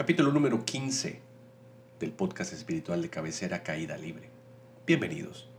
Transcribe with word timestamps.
capítulo 0.00 0.32
número 0.32 0.64
15 0.64 1.20
del 1.98 2.12
podcast 2.12 2.54
espiritual 2.54 3.02
de 3.02 3.10
cabecera 3.10 3.62
Caída 3.62 3.98
Libre. 3.98 4.30
Bienvenidos. 4.86 5.49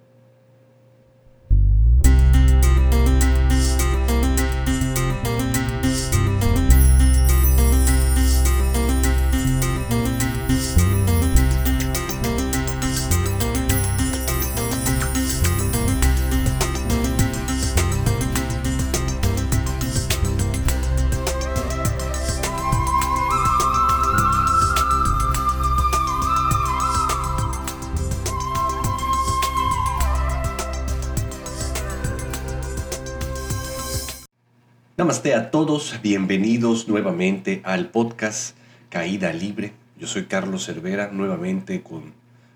Namaste 35.02 35.34
a 35.34 35.50
todos, 35.50 36.00
bienvenidos 36.04 36.88
nuevamente 36.88 37.62
al 37.64 37.90
podcast 37.90 38.56
Caída 38.90 39.34
Libre. 39.34 39.74
Yo 39.98 40.06
soy 40.06 40.26
Carlos 40.26 40.68
Cervera, 40.68 41.10
nuevamente 41.12 41.82
con 41.82 42.14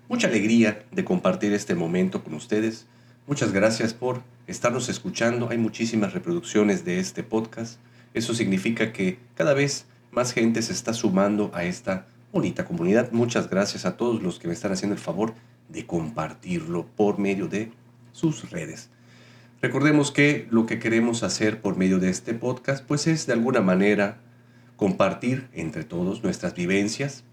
mucha 0.08 0.28
alegría 0.28 0.84
de 0.92 1.04
compartir 1.04 1.52
este 1.52 1.74
momento 1.74 2.22
con 2.22 2.34
ustedes. 2.34 2.86
Muchas 3.26 3.52
gracias 3.52 3.94
por 3.94 4.22
estarnos 4.46 4.88
escuchando. 4.88 5.48
Hay 5.50 5.58
muchísimas 5.58 6.14
reproducciones 6.14 6.84
de 6.84 7.00
este 7.00 7.24
podcast. 7.24 7.80
Eso 8.14 8.32
significa 8.32 8.92
que 8.92 9.18
cada 9.34 9.52
vez 9.52 9.86
más 10.12 10.32
gente 10.32 10.62
se 10.62 10.72
está 10.72 10.94
sumando 10.94 11.50
a 11.52 11.64
esta 11.64 12.06
bonita 12.32 12.64
comunidad. 12.64 13.10
Muchas 13.10 13.50
gracias 13.50 13.84
a 13.86 13.96
todos 13.96 14.22
los 14.22 14.38
que 14.38 14.46
me 14.46 14.54
están 14.54 14.70
haciendo 14.70 14.94
el 14.94 15.02
favor 15.02 15.34
de 15.68 15.84
compartirlo 15.84 16.86
por 16.94 17.18
medio 17.18 17.48
de 17.48 17.72
sus 18.12 18.48
redes. 18.50 18.88
Recordemos 19.66 20.12
que 20.12 20.46
lo 20.52 20.64
que 20.64 20.78
queremos 20.78 21.24
hacer 21.24 21.60
por 21.60 21.76
medio 21.76 21.98
de 21.98 22.08
este 22.08 22.34
podcast 22.34 22.84
pues 22.84 23.08
es 23.08 23.26
de 23.26 23.32
alguna 23.32 23.62
manera 23.62 24.18
compartir 24.76 25.48
entre 25.54 25.82
todos 25.82 26.22
nuestras 26.22 26.54
vivencias 26.54 27.24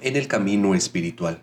en 0.00 0.14
el 0.14 0.28
camino 0.28 0.76
espiritual. 0.76 1.40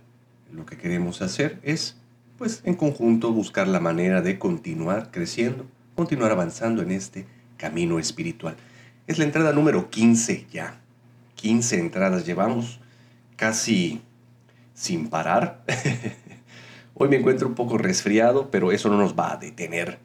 Lo 0.54 0.66
que 0.66 0.78
queremos 0.78 1.22
hacer 1.22 1.60
es 1.64 1.98
pues 2.38 2.62
en 2.64 2.76
conjunto 2.76 3.34
buscar 3.34 3.68
la 3.68 3.82
manera 3.82 4.22
de 4.22 4.40
continuar 4.40 5.12
creciendo, 5.12 5.68
continuar 5.98 6.32
avanzando 6.32 6.82
en 6.82 6.92
este 6.92 7.26
camino 7.58 8.00
espiritual. 8.00 8.56
Es 9.08 9.20
la 9.20 9.26
entrada 9.26 9.52
número 9.52 9.90
15 9.90 10.48
ya. 10.50 10.80
15 11.36 11.78
entradas 11.78 12.26
llevamos 12.26 12.80
casi 13.36 14.02
sin 14.74 15.10
parar. 15.10 15.66
Hoy 16.94 17.10
me 17.10 17.18
encuentro 17.18 17.50
un 17.50 17.56
poco 17.56 17.78
resfriado, 17.78 18.50
pero 18.50 18.72
eso 18.72 18.88
no 18.88 18.96
nos 18.96 19.14
va 19.14 19.34
a 19.34 19.36
detener. 19.36 20.05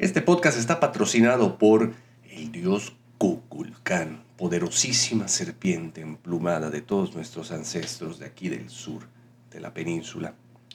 Este 0.00 0.22
podcast 0.22 0.58
está 0.58 0.80
patrocinado 0.80 1.58
por 1.58 1.92
el 2.30 2.50
dios 2.50 2.94
Kukulkan, 3.18 4.24
poderosísima 4.38 5.28
serpiente 5.28 6.00
emplumada 6.00 6.70
de 6.70 6.80
todos 6.80 7.14
nuestros 7.14 7.52
ancestros 7.52 8.18
de 8.18 8.24
aquí 8.24 8.48
del 8.48 8.70
sur 8.70 9.02
de 9.50 9.60
la 9.60 9.74
península. 9.74 10.32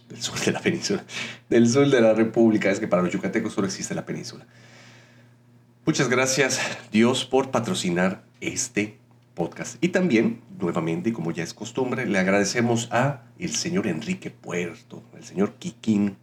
Del 0.07 0.21
sur 0.21 0.39
de 0.39 0.51
la 0.51 0.59
península. 0.59 1.03
Del 1.49 1.67
sur 1.67 1.89
de 1.89 2.01
la 2.01 2.13
república. 2.13 2.69
Es 2.69 2.79
que 2.79 2.87
para 2.87 3.01
los 3.01 3.11
yucatecos 3.11 3.53
solo 3.53 3.65
existe 3.65 3.95
la 3.95 4.05
península. 4.05 4.45
Muchas 5.87 6.07
gracias, 6.07 6.59
Dios, 6.91 7.25
por 7.25 7.49
patrocinar 7.49 8.23
este 8.41 8.99
podcast. 9.33 9.83
Y 9.83 9.87
también, 9.87 10.41
nuevamente, 10.59 11.13
como 11.13 11.31
ya 11.31 11.41
es 11.41 11.55
costumbre, 11.55 12.05
le 12.05 12.19
agradecemos 12.19 12.89
a 12.91 13.23
el 13.39 13.55
señor 13.55 13.87
Enrique 13.87 14.29
Puerto, 14.29 15.01
el 15.17 15.23
señor 15.23 15.55
Kikín, 15.55 16.15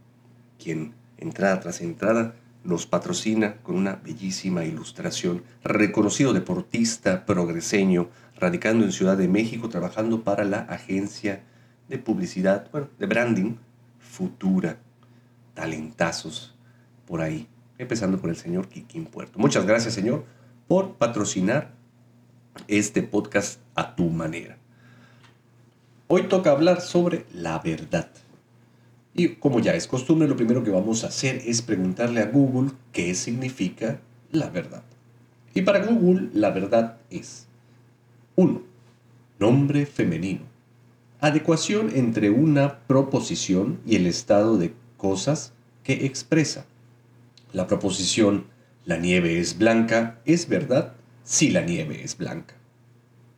quien 0.56 0.94
entrada 1.18 1.58
tras 1.58 1.80
entrada 1.80 2.36
nos 2.64 2.86
patrocina 2.86 3.56
con 3.62 3.76
una 3.76 3.96
bellísima 3.96 4.64
ilustración. 4.64 5.42
Reconocido 5.64 6.32
deportista 6.32 7.26
progreseño, 7.26 8.08
radicando 8.36 8.84
en 8.84 8.92
Ciudad 8.92 9.16
de 9.16 9.28
México, 9.28 9.68
trabajando 9.68 10.22
para 10.22 10.44
la 10.44 10.58
agencia 10.60 11.42
de 11.88 11.98
publicidad, 11.98 12.68
bueno, 12.70 12.88
de 12.98 13.06
branding, 13.06 13.54
Futura. 13.98 14.78
Talentazos 15.54 16.54
por 17.06 17.20
ahí. 17.20 17.48
Empezando 17.78 18.18
por 18.18 18.30
el 18.30 18.36
señor 18.36 18.68
Kikín 18.68 19.06
Puerto. 19.06 19.38
Muchas 19.38 19.66
gracias, 19.66 19.94
señor, 19.94 20.24
por 20.68 20.94
patrocinar 20.94 21.72
este 22.68 23.02
podcast 23.02 23.60
a 23.74 23.94
tu 23.94 24.10
manera. 24.10 24.58
Hoy 26.08 26.24
toca 26.24 26.50
hablar 26.50 26.80
sobre 26.80 27.24
la 27.32 27.58
verdad. 27.58 28.10
Y 29.14 29.28
como 29.28 29.60
ya 29.60 29.74
es 29.74 29.86
costumbre, 29.86 30.28
lo 30.28 30.36
primero 30.36 30.64
que 30.64 30.70
vamos 30.70 31.04
a 31.04 31.08
hacer 31.08 31.42
es 31.46 31.62
preguntarle 31.62 32.20
a 32.20 32.26
Google 32.26 32.70
qué 32.92 33.14
significa 33.14 34.00
la 34.30 34.48
verdad. 34.48 34.82
Y 35.54 35.62
para 35.62 35.84
Google, 35.84 36.30
la 36.32 36.50
verdad 36.50 36.96
es 37.10 37.46
1. 38.36 38.62
Nombre 39.38 39.86
femenino. 39.86 40.42
Adecuación 41.20 41.90
entre 41.94 42.30
una 42.30 42.78
proposición 42.86 43.80
y 43.86 43.96
el 43.96 44.06
estado 44.06 44.56
de 44.56 44.72
cosas 44.96 45.52
que 45.84 46.06
expresa. 46.06 46.64
La 47.52 47.66
proposición 47.66 48.46
la 48.84 48.96
nieve 48.96 49.38
es 49.38 49.58
blanca 49.58 50.18
es 50.24 50.48
verdad 50.48 50.94
si 51.22 51.50
la 51.50 51.60
nieve 51.60 52.02
es 52.02 52.16
blanca. 52.16 52.54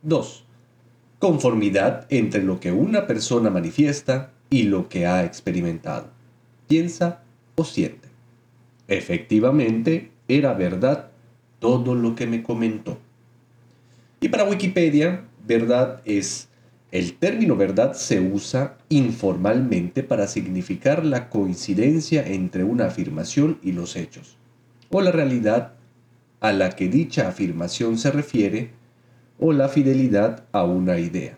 2. 0.02 0.44
Conformidad 1.18 2.06
entre 2.08 2.42
lo 2.42 2.60
que 2.60 2.72
una 2.72 3.06
persona 3.06 3.50
manifiesta 3.50 4.32
y 4.54 4.62
lo 4.62 4.88
que 4.88 5.04
ha 5.04 5.24
experimentado. 5.24 6.06
Piensa 6.68 7.24
o 7.56 7.64
siente. 7.64 8.06
Efectivamente, 8.86 10.12
era 10.28 10.52
verdad 10.54 11.10
todo 11.58 11.96
lo 11.96 12.14
que 12.14 12.28
me 12.28 12.44
comentó. 12.44 12.96
Y 14.20 14.28
para 14.28 14.44
Wikipedia, 14.44 15.24
verdad 15.44 16.02
es... 16.04 16.46
El 16.92 17.14
término 17.14 17.56
verdad 17.56 17.94
se 17.94 18.20
usa 18.20 18.78
informalmente 18.90 20.04
para 20.04 20.28
significar 20.28 21.04
la 21.04 21.28
coincidencia 21.30 22.24
entre 22.24 22.62
una 22.62 22.86
afirmación 22.86 23.58
y 23.60 23.72
los 23.72 23.96
hechos, 23.96 24.36
o 24.90 25.00
la 25.00 25.10
realidad 25.10 25.72
a 26.38 26.52
la 26.52 26.70
que 26.76 26.86
dicha 26.86 27.26
afirmación 27.26 27.98
se 27.98 28.12
refiere 28.12 28.70
o 29.40 29.52
la 29.52 29.68
fidelidad 29.68 30.44
a 30.52 30.62
una 30.62 31.00
idea. 31.00 31.36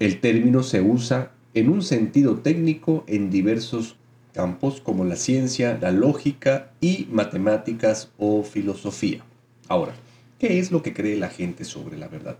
El 0.00 0.18
término 0.20 0.64
se 0.64 0.80
usa 0.80 1.30
en 1.54 1.68
un 1.68 1.82
sentido 1.82 2.36
técnico 2.36 3.04
en 3.06 3.30
diversos 3.30 3.96
campos 4.32 4.80
como 4.80 5.04
la 5.04 5.16
ciencia, 5.16 5.78
la 5.80 5.90
lógica 5.90 6.70
y 6.80 7.08
matemáticas 7.10 8.10
o 8.18 8.42
filosofía. 8.42 9.24
Ahora, 9.68 9.94
¿qué 10.38 10.58
es 10.58 10.70
lo 10.70 10.82
que 10.82 10.94
cree 10.94 11.16
la 11.16 11.28
gente 11.28 11.64
sobre 11.64 11.98
la 11.98 12.08
verdad? 12.08 12.38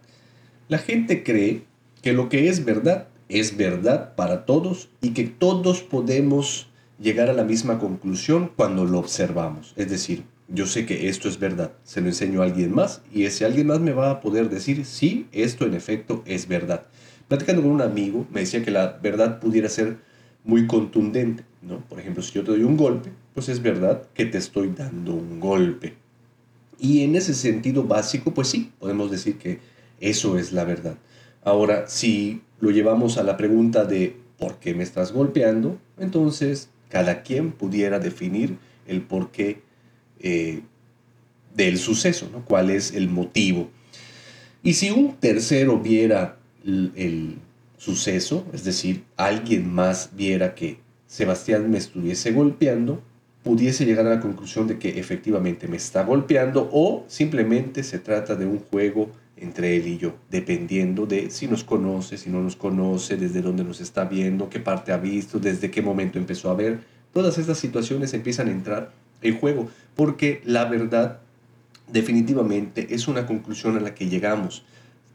La 0.68 0.78
gente 0.78 1.22
cree 1.24 1.62
que 2.02 2.12
lo 2.12 2.28
que 2.28 2.48
es 2.48 2.64
verdad 2.64 3.08
es 3.28 3.56
verdad 3.56 4.14
para 4.14 4.44
todos 4.44 4.88
y 5.00 5.10
que 5.10 5.24
todos 5.24 5.82
podemos 5.82 6.68
llegar 7.00 7.30
a 7.30 7.34
la 7.34 7.44
misma 7.44 7.78
conclusión 7.78 8.50
cuando 8.54 8.84
lo 8.84 8.98
observamos. 8.98 9.72
Es 9.76 9.90
decir, 9.90 10.24
yo 10.48 10.66
sé 10.66 10.84
que 10.84 11.08
esto 11.08 11.28
es 11.28 11.38
verdad, 11.38 11.72
se 11.84 12.00
lo 12.00 12.08
enseño 12.08 12.42
a 12.42 12.44
alguien 12.44 12.72
más 12.72 13.02
y 13.12 13.24
ese 13.24 13.44
alguien 13.44 13.68
más 13.68 13.80
me 13.80 13.92
va 13.92 14.10
a 14.10 14.20
poder 14.20 14.50
decir, 14.50 14.84
sí, 14.84 15.26
esto 15.32 15.64
en 15.64 15.74
efecto 15.74 16.22
es 16.26 16.48
verdad. 16.48 16.86
Platicando 17.30 17.62
con 17.62 17.70
un 17.70 17.80
amigo, 17.80 18.26
me 18.32 18.40
decía 18.40 18.60
que 18.64 18.72
la 18.72 18.98
verdad 19.00 19.38
pudiera 19.38 19.68
ser 19.68 19.98
muy 20.42 20.66
contundente, 20.66 21.44
¿no? 21.62 21.78
Por 21.88 22.00
ejemplo, 22.00 22.24
si 22.24 22.32
yo 22.32 22.42
te 22.42 22.50
doy 22.50 22.64
un 22.64 22.76
golpe, 22.76 23.10
pues 23.34 23.48
es 23.48 23.62
verdad 23.62 24.02
que 24.14 24.24
te 24.24 24.36
estoy 24.36 24.72
dando 24.76 25.14
un 25.14 25.38
golpe. 25.38 25.94
Y 26.80 27.04
en 27.04 27.14
ese 27.14 27.34
sentido 27.34 27.84
básico, 27.84 28.34
pues 28.34 28.48
sí, 28.48 28.72
podemos 28.80 29.12
decir 29.12 29.38
que 29.38 29.60
eso 30.00 30.38
es 30.38 30.50
la 30.50 30.64
verdad. 30.64 30.96
Ahora, 31.44 31.86
si 31.86 32.42
lo 32.58 32.72
llevamos 32.72 33.16
a 33.16 33.22
la 33.22 33.36
pregunta 33.36 33.84
de 33.84 34.16
¿por 34.36 34.58
qué 34.58 34.74
me 34.74 34.82
estás 34.82 35.12
golpeando? 35.12 35.78
Entonces, 36.00 36.68
cada 36.88 37.22
quien 37.22 37.52
pudiera 37.52 38.00
definir 38.00 38.56
el 38.88 39.02
por 39.02 39.30
qué 39.30 39.62
eh, 40.18 40.62
del 41.54 41.78
suceso, 41.78 42.28
¿no? 42.32 42.44
¿Cuál 42.44 42.70
es 42.70 42.92
el 42.92 43.08
motivo? 43.08 43.70
Y 44.64 44.72
si 44.72 44.90
un 44.90 45.14
tercero 45.14 45.78
viera 45.78 46.39
el, 46.64 47.38
suceso, 47.76 48.44
es 48.52 48.62
decir, 48.62 49.04
alguien 49.16 49.72
más 49.72 50.10
viera 50.14 50.54
que 50.54 50.80
Sebastián 51.06 51.70
me 51.70 51.78
estuviese 51.78 52.30
golpeando, 52.30 53.00
pudiese 53.42 53.86
llegar 53.86 54.06
a 54.06 54.16
la 54.16 54.20
conclusión 54.20 54.66
de 54.66 54.78
que 54.78 54.98
efectivamente 55.00 55.66
me 55.66 55.78
está 55.78 56.04
golpeando 56.04 56.68
o 56.72 57.04
simplemente 57.08 57.82
se 57.82 57.98
trata 57.98 58.36
de 58.36 58.44
un 58.44 58.58
juego 58.58 59.10
entre 59.38 59.76
él 59.76 59.86
y 59.86 59.96
yo, 59.96 60.14
dependiendo 60.30 61.06
de 61.06 61.30
si 61.30 61.46
nos 61.46 61.64
conoce, 61.64 62.18
si 62.18 62.28
no 62.28 62.42
nos 62.42 62.54
conoce, 62.54 63.16
desde 63.16 63.40
dónde 63.40 63.64
nos 63.64 63.80
está 63.80 64.04
viendo, 64.04 64.50
qué 64.50 64.60
parte 64.60 64.92
ha 64.92 64.98
visto, 64.98 65.38
desde 65.38 65.70
qué 65.70 65.80
momento 65.80 66.18
empezó 66.18 66.50
a 66.50 66.54
ver. 66.54 66.80
Todas 67.14 67.38
estas 67.38 67.58
situaciones 67.58 68.12
empiezan 68.12 68.48
a 68.48 68.52
entrar 68.52 68.92
el 69.22 69.38
juego, 69.38 69.70
porque 69.96 70.42
la 70.44 70.66
verdad 70.66 71.20
definitivamente 71.90 72.94
es 72.94 73.08
una 73.08 73.26
conclusión 73.26 73.76
a 73.76 73.80
la 73.80 73.94
que 73.94 74.08
llegamos. 74.08 74.64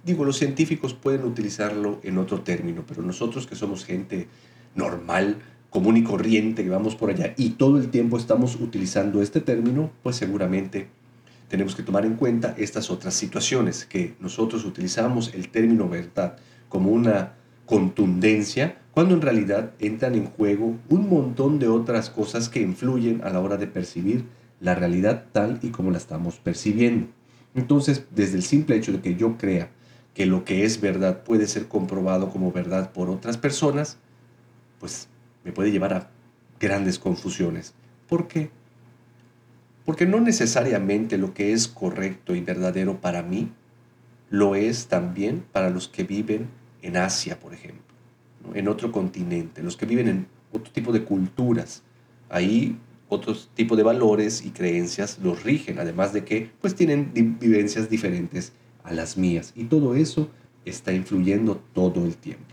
Digo, 0.06 0.24
los 0.24 0.38
científicos 0.38 0.94
pueden 0.94 1.26
utilizarlo 1.26 2.00
en 2.04 2.20
otro 2.20 2.42
término, 2.42 2.84
pero 2.88 3.02
nosotros 3.02 3.48
que 3.48 3.56
somos 3.56 3.86
gente 3.86 4.28
normal, 4.76 5.38
común 5.72 5.98
y 5.98 6.04
corriente, 6.04 6.64
que 6.64 6.70
vamos 6.70 6.96
por 6.96 7.10
allá 7.10 7.34
y 7.38 7.52
todo 7.52 7.80
el 7.80 7.90
tiempo 7.90 8.18
estamos 8.18 8.56
utilizando 8.56 9.22
este 9.22 9.42
término, 9.42 9.90
pues 10.04 10.16
seguramente 10.16 10.88
tenemos 11.50 11.76
que 11.76 11.84
tomar 11.84 12.06
en 12.06 12.16
cuenta 12.16 12.54
estas 12.58 12.92
otras 12.92 13.16
situaciones, 13.16 13.86
que 13.86 14.14
nosotros 14.20 14.64
utilizamos 14.64 15.34
el 15.34 15.50
término 15.50 15.90
verdad 15.90 16.38
como 16.70 16.92
una 16.92 17.34
contundencia, 17.66 18.78
cuando 18.92 19.16
en 19.16 19.22
realidad 19.22 19.72
entran 19.80 20.14
en 20.14 20.28
juego 20.28 20.76
un 20.88 21.10
montón 21.10 21.58
de 21.58 21.68
otras 21.68 22.12
cosas 22.12 22.48
que 22.48 22.62
influyen 22.62 23.22
a 23.24 23.32
la 23.32 23.40
hora 23.40 23.58
de 23.58 23.68
percibir 23.68 24.24
la 24.62 24.76
realidad 24.76 25.26
tal 25.32 25.60
y 25.64 25.70
como 25.70 25.90
la 25.92 25.98
estamos 25.98 26.36
percibiendo. 26.38 27.08
Entonces, 27.56 28.06
desde 28.14 28.38
el 28.38 28.44
simple 28.44 28.76
hecho 28.76 28.92
de 28.92 29.02
que 29.02 29.16
yo 29.16 29.38
crea 29.38 29.70
que 30.16 30.26
lo 30.26 30.46
que 30.46 30.64
es 30.64 30.82
verdad 30.82 31.24
puede 31.24 31.46
ser 31.46 31.68
comprobado 31.68 32.32
como 32.32 32.52
verdad 32.52 32.92
por 32.92 33.10
otras 33.10 33.38
personas, 33.38 33.98
pues 34.80 35.10
me 35.44 35.52
puede 35.52 35.72
llevar 35.72 35.94
a 35.94 36.10
grandes 36.60 36.98
confusiones. 36.98 37.76
¿Por 38.08 38.28
qué? 38.28 38.50
Porque 39.84 40.08
no 40.08 40.22
necesariamente 40.22 41.18
lo 41.18 41.34
que 41.34 41.52
es 41.52 41.68
correcto 41.68 42.34
y 42.34 42.42
verdadero 42.42 43.02
para 43.02 43.22
mí 43.22 43.52
lo 44.30 44.56
es 44.56 44.88
también 44.88 45.46
para 45.52 45.70
los 45.70 45.88
que 45.90 46.04
viven 46.04 46.48
en 46.82 46.98
Asia, 46.98 47.40
por 47.40 47.54
ejemplo, 47.54 47.84
en 48.54 48.68
otro 48.68 48.92
continente, 48.92 49.62
los 49.62 49.78
que 49.78 49.86
viven 49.86 50.08
en 50.08 50.28
otro 50.52 50.72
tipo 50.72 50.94
de 50.94 51.04
culturas. 51.04 51.84
Ahí 52.30 52.80
otros 53.10 53.52
tipo 53.54 53.76
de 53.76 53.84
valores 53.84 54.46
y 54.46 54.52
creencias 54.52 55.20
los 55.22 55.44
rigen, 55.44 55.78
además 55.78 56.14
de 56.14 56.24
que 56.24 56.50
pues 56.62 56.74
tienen 56.74 57.12
vivencias 57.14 57.90
diferentes 57.90 58.54
a 58.86 58.94
las 58.94 59.18
mías. 59.18 59.52
Y 59.56 59.66
todo 59.66 59.96
eso 59.96 60.30
está 60.64 60.94
influyendo 60.94 61.62
todo 61.74 62.06
el 62.06 62.16
tiempo. 62.16 62.46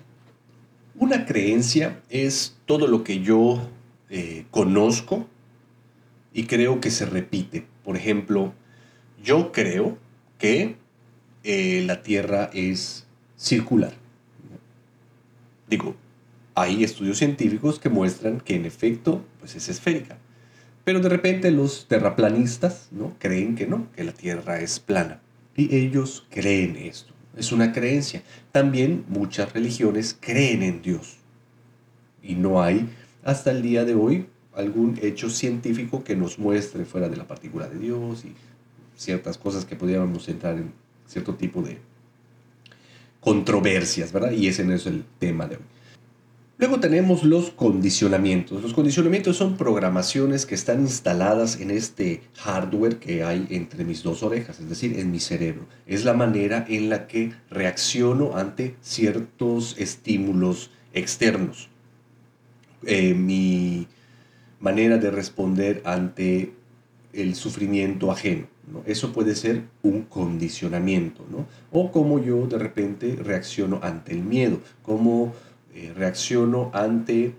Una 0.97 1.27
creencia 1.27 2.01
es 2.11 2.57
todo 2.67 2.87
lo 2.87 3.05
que 3.05 3.21
yo 3.21 3.69
eh, 4.11 4.45
conozco 4.51 5.27
y 6.33 6.45
creo 6.45 6.81
que 6.81 6.91
se 6.91 7.07
repite. 7.07 7.67
Por 7.85 7.97
ejemplo, 7.97 8.53
yo 9.23 9.53
creo 9.53 9.99
que 10.39 10.77
eh, 11.45 11.83
la 11.87 12.03
Tierra 12.03 12.51
es 12.53 13.07
circular. 13.37 13.95
Digo, 15.69 15.97
hay 16.55 16.85
estudios 16.85 17.19
científicos 17.19 17.79
que 17.79 17.89
muestran 17.89 18.41
que 18.41 18.55
en 18.55 18.67
efecto 18.67 19.25
pues 19.41 19.57
es 19.57 19.69
esférica. 19.69 20.19
Pero 20.85 21.01
de 21.01 21.09
repente 21.09 21.51
los 21.51 21.87
terraplanistas 21.89 22.89
¿no? 22.91 23.15
creen 23.19 23.55
que 23.55 23.67
no, 23.67 23.87
que 23.97 24.05
la 24.05 24.13
Tierra 24.13 24.61
es 24.61 24.81
plana. 24.81 25.21
Y 25.57 25.75
ellos 25.75 26.27
creen 26.31 26.77
esto. 26.77 27.13
Es 27.37 27.53
una 27.53 27.73
creencia. 27.73 28.23
También 28.53 29.05
muchas 29.09 29.53
religiones 29.53 30.17
creen 30.19 30.63
en 30.63 30.83
Dios. 30.83 31.17
Y 32.23 32.35
no 32.35 32.63
hay 32.63 32.89
hasta 33.25 33.51
el 33.51 33.63
día 33.63 33.85
de 33.85 33.95
hoy 33.95 34.27
algún 34.55 34.99
hecho 35.03 35.31
científico 35.31 36.05
que 36.05 36.15
nos 36.15 36.39
muestre 36.39 36.85
fuera 36.85 37.09
de 37.09 37.17
la 37.17 37.27
partícula 37.27 37.69
de 37.69 37.79
Dios 37.79 38.25
y 38.25 38.35
ciertas 38.97 39.39
cosas 39.39 39.65
que 39.65 39.77
podríamos 39.77 40.29
entrar 40.29 40.57
en 40.57 40.73
cierto 41.07 41.35
tipo 41.35 41.63
de 41.63 41.79
controversias, 43.21 44.13
¿verdad? 44.13 44.33
Y 44.33 44.49
ese 44.49 44.65
no 44.65 44.75
es 44.75 44.87
el 44.87 45.05
tema 45.19 45.47
de 45.47 45.57
hoy. 45.57 45.63
Luego 46.63 46.79
tenemos 46.79 47.25
los 47.25 47.51
condicionamientos. 47.51 48.63
Los 48.63 48.73
condicionamientos 48.73 49.37
son 49.37 49.57
programaciones 49.57 50.47
que 50.47 50.55
están 50.55 50.83
instaladas 50.83 51.59
en 51.59 51.73
este 51.73 52.23
hardware 52.37 53.01
que 53.01 53.25
hay 53.25 53.49
entre 53.51 53.85
mis 53.85 54.05
dos 54.05 54.23
orejas, 54.23 54.61
es 54.61 54.69
decir, 54.69 54.97
en 54.97 55.11
mi 55.11 55.19
cerebro. 55.19 55.67
Es 55.89 56.05
la 56.05 56.13
manera 56.13 56.65
en 56.69 56.89
la 56.89 57.09
que 57.09 57.33
reacciono 57.51 58.37
ante 58.37 58.77
ciertos 58.81 59.75
estímulos 59.77 60.71
externos. 60.95 61.69
Eh, 62.87 63.15
mi 63.15 63.89
manera 64.61 64.99
de 64.99 65.11
responder 65.11 65.83
ante 65.85 66.53
el 67.13 67.35
sufrimiento 67.35 68.13
ajeno. 68.13 68.47
Eso 68.87 69.13
puede 69.13 69.35
ser 69.35 69.65
un 69.83 70.03
condicionamiento. 70.03 71.25
O 71.73 71.91
como 71.91 72.21
yo 72.21 72.47
de 72.47 72.59
repente 72.59 73.17
reacciono 73.17 73.81
ante 73.83 74.13
el 74.13 74.23
miedo, 74.23 74.61
como 74.85 75.35
eh, 75.75 75.93
reacciono 75.95 76.71
ante 76.73 77.35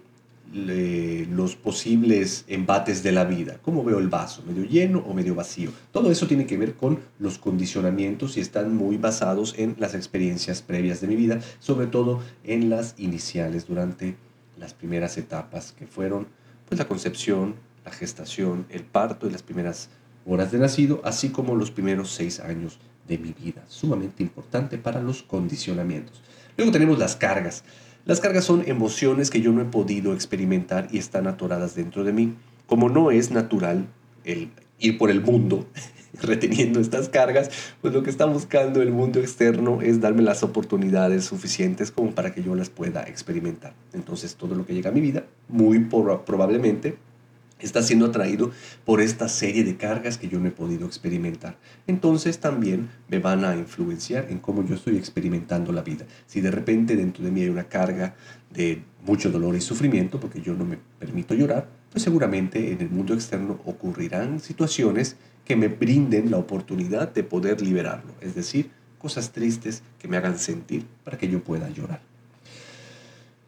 los 0.54 1.56
posibles 1.56 2.46
embates 2.48 3.02
de 3.02 3.12
la 3.12 3.24
vida. 3.24 3.58
¿Cómo 3.64 3.84
veo 3.84 3.98
el 3.98 4.08
vaso? 4.08 4.44
¿Medio 4.46 4.66
lleno 4.66 5.00
o 5.00 5.14
medio 5.14 5.34
vacío? 5.34 5.72
Todo 5.92 6.12
eso 6.12 6.28
tiene 6.28 6.46
que 6.46 6.58
ver 6.58 6.76
con 6.76 7.00
los 7.18 7.40
condicionamientos 7.40 8.38
y 8.38 8.40
están 8.40 8.76
muy 8.76 8.98
basados 8.98 9.56
en 9.58 9.76
las 9.80 9.96
experiencias 9.96 10.62
previas 10.62 11.02
de 11.02 11.08
mi 11.08 11.16
vida, 11.16 11.40
sobre 11.60 11.88
todo 11.88 12.22
en 12.44 12.70
las 12.70 12.94
iniciales, 13.00 13.66
durante 13.66 14.16
las 14.60 14.76
primeras 14.76 15.18
etapas 15.18 15.72
que 15.72 15.88
fueron 15.88 16.28
pues, 16.70 16.78
la 16.78 16.88
concepción, 16.88 17.56
la 17.84 17.92
gestación, 17.92 18.68
el 18.70 18.84
parto 18.84 19.28
y 19.28 19.32
las 19.32 19.42
primeras 19.42 19.90
horas 20.26 20.52
de 20.52 20.60
nacido, 20.60 21.02
así 21.04 21.30
como 21.30 21.56
los 21.56 21.72
primeros 21.72 22.12
seis 22.12 22.40
años 22.40 22.80
de 23.08 23.18
mi 23.18 23.34
vida. 23.34 23.64
Sumamente 23.68 24.22
importante 24.24 24.78
para 24.78 25.02
los 25.02 25.24
condicionamientos. 25.24 26.22
Luego 26.58 26.72
tenemos 26.72 27.00
las 27.00 27.16
cargas. 27.16 27.64
Las 28.06 28.20
cargas 28.20 28.44
son 28.44 28.64
emociones 28.68 29.30
que 29.30 29.40
yo 29.40 29.54
no 29.54 29.62
he 29.62 29.66
podido 29.66 30.14
experimentar 30.14 30.90
y 30.92 30.98
están 30.98 31.26
atoradas 31.26 31.74
dentro 31.74 32.04
de 32.04 32.12
mí. 32.12 32.34
Como 32.68 32.90
no 32.90 33.12
es 33.12 33.32
natural 33.32 33.88
el 34.26 34.50
ir 34.78 34.98
por 34.98 35.10
el 35.10 35.22
mundo 35.22 35.66
reteniendo 36.22 36.82
estas 36.82 37.08
cargas, 37.08 37.50
pues 37.82 37.94
lo 37.94 38.04
que 38.04 38.10
está 38.10 38.26
buscando 38.26 38.82
el 38.82 38.92
mundo 38.92 39.22
externo 39.22 39.82
es 39.82 40.02
darme 40.02 40.22
las 40.22 40.44
oportunidades 40.44 41.24
suficientes 41.24 41.92
como 41.92 42.12
para 42.12 42.34
que 42.34 42.44
yo 42.44 42.56
las 42.56 42.70
pueda 42.70 43.04
experimentar. 43.04 43.74
Entonces 43.94 44.36
todo 44.36 44.54
lo 44.54 44.66
que 44.66 44.74
llega 44.74 44.90
a 44.90 44.94
mi 44.94 45.00
vida, 45.00 45.24
muy 45.48 45.80
probablemente 45.80 46.98
está 47.66 47.82
siendo 47.82 48.06
atraído 48.06 48.52
por 48.86 49.02
esta 49.02 49.28
serie 49.28 49.64
de 49.64 49.78
cargas 49.78 50.18
que 50.18 50.28
yo 50.28 50.40
no 50.40 50.48
he 50.48 50.52
podido 50.52 50.86
experimentar. 50.86 51.58
Entonces 51.88 52.40
también 52.40 52.90
me 53.08 53.20
van 53.20 53.46
a 53.46 53.56
influenciar 53.56 54.28
en 54.30 54.40
cómo 54.40 54.66
yo 54.66 54.76
estoy 54.76 54.98
experimentando 54.98 55.72
la 55.72 55.82
vida. 55.82 56.06
Si 56.28 56.42
de 56.42 56.52
repente 56.52 56.96
dentro 56.96 57.24
de 57.24 57.32
mí 57.32 57.42
hay 57.42 57.50
una 57.50 57.66
carga 57.66 58.16
de 58.52 58.84
mucho 59.06 59.32
dolor 59.32 59.56
y 59.56 59.62
sufrimiento, 59.62 60.20
porque 60.20 60.42
yo 60.42 60.54
no 60.54 60.66
me 60.66 60.78
permito 61.00 61.34
llorar, 61.34 61.68
pues 61.92 62.04
seguramente 62.04 62.72
en 62.72 62.82
el 62.82 62.90
mundo 62.90 63.14
externo 63.14 63.60
ocurrirán 63.66 64.40
situaciones 64.40 65.16
que 65.46 65.56
me 65.56 65.68
brinden 65.68 66.32
la 66.32 66.38
oportunidad 66.38 67.14
de 67.14 67.24
poder 67.24 67.62
liberarlo. 67.62 68.14
Es 68.22 68.36
decir, 68.36 68.70
cosas 68.98 69.32
tristes 69.32 69.84
que 70.00 70.08
me 70.08 70.18
hagan 70.18 70.40
sentir 70.40 70.86
para 71.04 71.18
que 71.18 71.28
yo 71.28 71.44
pueda 71.44 71.70
llorar. 71.70 72.02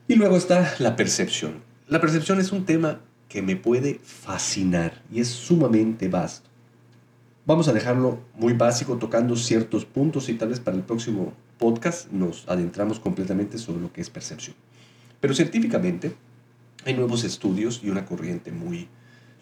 Y 0.08 0.16
luego 0.16 0.38
está 0.38 0.76
la 0.80 0.96
percepción. 0.96 1.64
La 1.88 2.02
percepción 2.02 2.40
es 2.40 2.52
un 2.52 2.66
tema 2.66 3.00
que 3.36 3.42
me 3.42 3.58
puede 3.58 4.00
fascinar 4.02 5.04
y 5.12 5.20
es 5.20 5.28
sumamente 5.28 6.08
vasto. 6.08 6.50
Vamos 7.46 7.68
a 7.68 7.74
dejarlo 7.74 8.20
muy 8.34 8.54
básico 8.54 8.96
tocando 8.96 9.36
ciertos 9.36 9.84
puntos 9.84 10.30
y 10.30 10.36
tal 10.36 10.48
vez 10.48 10.62
para 10.62 10.78
el 10.78 10.84
próximo 10.84 11.34
podcast 11.58 12.10
nos 12.14 12.48
adentramos 12.48 12.98
completamente 12.98 13.58
sobre 13.58 13.82
lo 13.82 13.92
que 13.92 14.00
es 14.00 14.10
percepción. 14.10 14.56
Pero 15.20 15.34
científicamente 15.34 16.16
hay 16.86 16.94
nuevos 16.94 17.26
estudios 17.26 17.82
y 17.84 17.90
una 17.90 18.06
corriente 18.06 18.54
muy 18.54 18.88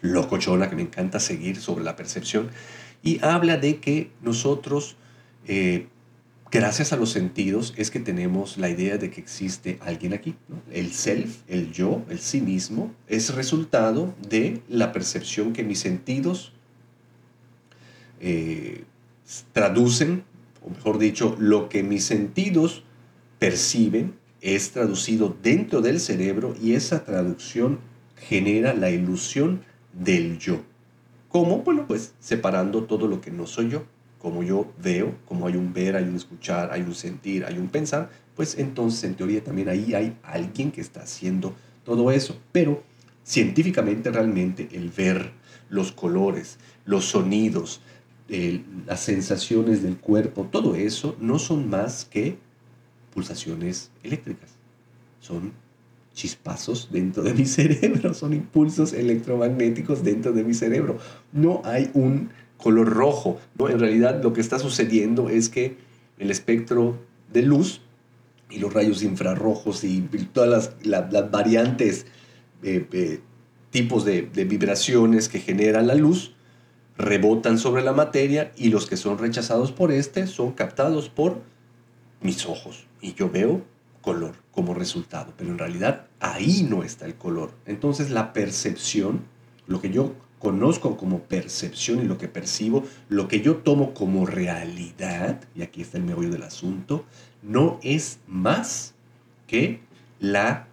locochona 0.00 0.68
que 0.68 0.74
me 0.74 0.82
encanta 0.82 1.20
seguir 1.20 1.60
sobre 1.60 1.84
la 1.84 1.94
percepción 1.94 2.48
y 3.00 3.24
habla 3.24 3.58
de 3.58 3.78
que 3.78 4.10
nosotros 4.22 4.96
eh, 5.46 5.86
gracias 6.50 6.92
a 6.92 6.96
los 6.96 7.10
sentidos 7.10 7.74
es 7.76 7.90
que 7.90 8.00
tenemos 8.00 8.58
la 8.58 8.68
idea 8.68 8.96
de 8.96 9.10
que 9.10 9.20
existe 9.20 9.78
alguien 9.82 10.12
aquí. 10.12 10.36
El 10.70 10.92
self, 10.92 11.38
el 11.48 11.72
yo, 11.72 12.04
el 12.08 12.18
sí 12.18 12.40
mismo, 12.40 12.92
es 13.08 13.34
resultado 13.34 14.14
de 14.28 14.62
la 14.68 14.92
percepción 14.92 15.52
que 15.52 15.64
mis 15.64 15.80
sentidos 15.80 16.52
eh, 18.20 18.84
traducen, 19.52 20.24
o 20.64 20.70
mejor 20.70 20.98
dicho, 20.98 21.36
lo 21.38 21.68
que 21.68 21.82
mis 21.82 22.04
sentidos 22.04 22.84
perciben 23.38 24.14
es 24.40 24.70
traducido 24.70 25.36
dentro 25.42 25.80
del 25.80 26.00
cerebro 26.00 26.54
y 26.60 26.74
esa 26.74 27.04
traducción 27.04 27.80
genera 28.16 28.74
la 28.74 28.90
ilusión 28.90 29.62
del 29.92 30.38
yo. 30.38 30.62
¿Cómo? 31.28 31.58
Bueno, 31.58 31.86
pues 31.86 32.14
separando 32.20 32.84
todo 32.84 33.08
lo 33.08 33.20
que 33.20 33.30
no 33.30 33.46
soy 33.46 33.70
yo 33.70 33.84
como 34.24 34.42
yo 34.42 34.72
veo, 34.82 35.14
como 35.26 35.46
hay 35.46 35.54
un 35.54 35.74
ver, 35.74 35.96
hay 35.96 36.04
un 36.04 36.16
escuchar, 36.16 36.70
hay 36.72 36.80
un 36.80 36.94
sentir, 36.94 37.44
hay 37.44 37.58
un 37.58 37.68
pensar, 37.68 38.08
pues 38.34 38.56
entonces 38.56 39.04
en 39.04 39.16
teoría 39.16 39.44
también 39.44 39.68
ahí 39.68 39.92
hay 39.92 40.16
alguien 40.22 40.72
que 40.72 40.80
está 40.80 41.02
haciendo 41.02 41.54
todo 41.84 42.10
eso. 42.10 42.34
Pero 42.50 42.82
científicamente 43.22 44.10
realmente 44.10 44.70
el 44.72 44.88
ver, 44.88 45.30
los 45.68 45.92
colores, 45.92 46.56
los 46.86 47.04
sonidos, 47.04 47.82
las 48.86 49.00
sensaciones 49.00 49.82
del 49.82 49.98
cuerpo, 49.98 50.48
todo 50.50 50.74
eso 50.74 51.16
no 51.20 51.38
son 51.38 51.68
más 51.68 52.06
que 52.06 52.38
pulsaciones 53.12 53.90
eléctricas. 54.02 54.52
Son 55.20 55.52
chispazos 56.14 56.88
dentro 56.90 57.22
de 57.22 57.34
mi 57.34 57.44
cerebro, 57.58 58.14
son 58.14 58.32
impulsos 58.32 58.94
electromagnéticos 58.94 60.02
dentro 60.02 60.32
de 60.32 60.44
mi 60.44 60.54
cerebro. 60.54 60.96
No 61.30 61.60
hay 61.62 61.90
un 61.92 62.30
color 62.56 62.88
rojo. 62.88 63.40
¿no? 63.58 63.68
En 63.68 63.78
realidad 63.78 64.22
lo 64.22 64.32
que 64.32 64.40
está 64.40 64.58
sucediendo 64.58 65.28
es 65.28 65.48
que 65.48 65.76
el 66.18 66.30
espectro 66.30 66.98
de 67.32 67.42
luz 67.42 67.80
y 68.50 68.58
los 68.58 68.72
rayos 68.72 69.02
infrarrojos 69.02 69.84
y 69.84 70.00
todas 70.32 70.74
las, 70.82 71.30
variantes, 71.30 72.06
eh, 72.62 72.86
eh, 72.92 73.20
tipos 73.70 74.04
de, 74.04 74.22
vibraciones 74.22 75.28
que 75.28 75.40
generan 75.40 75.86
la 75.86 75.94
luz, 75.94 76.34
rebotan 76.96 77.58
sobre 77.58 77.82
la 77.82 77.92
materia 77.92 78.52
y 78.56 78.68
los 78.68 78.86
que 78.86 78.96
son 78.96 79.18
rechazados 79.18 79.72
por 79.72 79.90
este 79.90 80.28
son 80.28 80.52
captados 80.52 81.08
por 81.08 81.42
mis 82.20 82.46
ojos 82.46 82.86
y 83.00 83.14
yo 83.14 83.28
veo 83.28 83.62
color 84.00 84.36
como 84.52 84.74
resultado, 84.74 85.32
pero 85.36 85.50
en 85.50 85.58
realidad 85.58 86.06
ahí 86.20 86.64
no 86.68 86.84
está 86.84 87.06
el 87.06 87.16
color. 87.16 87.52
Entonces 87.66 88.10
la 88.10 88.32
percepción, 88.32 89.24
lo 89.66 89.80
que 89.80 89.90
yo 89.90 90.12
conozco 90.44 90.98
como 90.98 91.20
percepción 91.20 92.02
y 92.02 92.04
lo 92.04 92.18
que 92.18 92.28
percibo, 92.28 92.84
lo 93.08 93.28
que 93.28 93.40
yo 93.40 93.56
tomo 93.56 93.94
como 93.94 94.26
realidad, 94.26 95.40
y 95.54 95.62
aquí 95.62 95.80
está 95.80 95.96
el 95.96 96.04
meollo 96.04 96.28
del 96.28 96.42
asunto, 96.42 97.06
no 97.42 97.80
es 97.82 98.18
más 98.26 98.92
que 99.46 99.80
la 100.20 100.68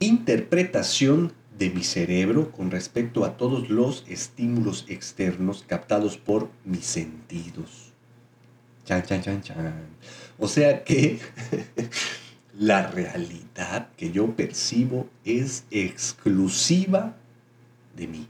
interpretación 0.00 1.32
de 1.56 1.70
mi 1.70 1.84
cerebro 1.84 2.50
con 2.50 2.72
respecto 2.72 3.24
a 3.24 3.36
todos 3.36 3.70
los 3.70 4.04
estímulos 4.08 4.86
externos 4.88 5.64
captados 5.68 6.16
por 6.16 6.50
mis 6.64 6.84
sentidos. 6.84 7.92
Chan, 8.86 9.04
chan, 9.04 9.22
chan, 9.22 9.40
chan. 9.40 9.72
O 10.36 10.48
sea 10.48 10.82
que 10.82 11.20
la 12.58 12.90
realidad 12.90 13.90
que 13.96 14.10
yo 14.10 14.34
percibo 14.34 15.08
es 15.24 15.62
exclusiva 15.70 17.14
de 17.94 18.08
mí. 18.08 18.26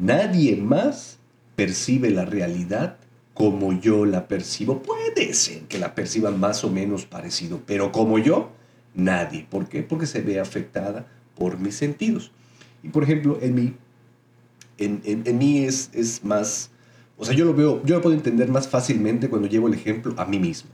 Nadie 0.00 0.56
más 0.56 1.18
percibe 1.56 2.08
la 2.08 2.24
realidad 2.24 2.96
como 3.34 3.78
yo 3.78 4.06
la 4.06 4.28
percibo. 4.28 4.82
Puede 4.82 5.34
ser 5.34 5.64
que 5.64 5.78
la 5.78 5.94
perciban 5.94 6.40
más 6.40 6.64
o 6.64 6.70
menos 6.70 7.04
parecido, 7.04 7.60
pero 7.66 7.92
como 7.92 8.18
yo, 8.18 8.50
nadie. 8.94 9.46
¿Por 9.50 9.68
qué? 9.68 9.82
Porque 9.82 10.06
se 10.06 10.22
ve 10.22 10.40
afectada 10.40 11.06
por 11.36 11.58
mis 11.58 11.74
sentidos. 11.74 12.32
Y 12.82 12.88
por 12.88 13.02
ejemplo, 13.02 13.38
en 13.42 13.54
mí, 13.54 13.74
en, 14.78 15.36
mí 15.36 15.64
es, 15.64 15.90
es 15.92 16.24
más, 16.24 16.70
o 17.18 17.26
sea, 17.26 17.34
yo 17.34 17.44
lo 17.44 17.52
veo, 17.52 17.84
yo 17.84 17.96
lo 17.96 18.00
puedo 18.00 18.16
entender 18.16 18.48
más 18.48 18.68
fácilmente 18.68 19.28
cuando 19.28 19.48
llevo 19.48 19.68
el 19.68 19.74
ejemplo 19.74 20.14
a 20.16 20.24
mí 20.24 20.38
mismo. 20.38 20.70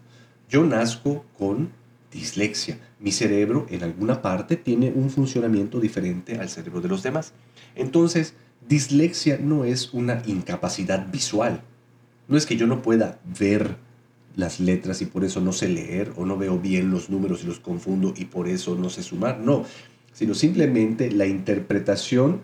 Yo 0.49 0.65
nazco 0.65 1.25
con 1.37 1.71
dislexia. 2.13 2.79
Mi 3.01 3.11
cerebro 3.11 3.67
en 3.71 3.83
alguna 3.83 4.23
parte 4.23 4.55
tiene 4.55 4.93
un 4.95 5.11
funcionamiento 5.11 5.81
diferente 5.81 6.39
al 6.39 6.49
cerebro 6.49 6.81
de 6.81 6.89
los 6.89 7.03
demás. 7.03 7.33
Entonces, 7.75 8.35
Dislexia 8.69 9.39
no 9.41 9.65
es 9.65 9.93
una 9.93 10.23
incapacidad 10.27 11.07
visual. 11.11 11.63
No 12.29 12.37
es 12.37 12.47
que 12.47 12.57
yo 12.57 12.67
no 12.67 12.83
pueda 12.83 13.21
ver 13.39 13.77
las 14.35 14.61
letras 14.61 15.01
y 15.03 15.07
por 15.07 15.25
eso 15.25 15.41
no 15.41 15.53
sé 15.53 15.69
leer 15.69 16.13
o 16.17 16.27
no 16.27 16.37
veo 16.37 16.59
bien 16.59 16.91
los 16.91 17.09
números 17.09 17.43
y 17.43 17.47
los 17.47 17.61
confundo 17.61 18.13
y 18.17 18.27
por 18.27 18.49
eso 18.49 18.75
no 18.75 18.91
sé 18.91 19.03
sumar. 19.03 19.39
No, 19.39 19.65
sino 20.13 20.35
simplemente 20.35 21.11
la 21.11 21.27
interpretación 21.27 22.43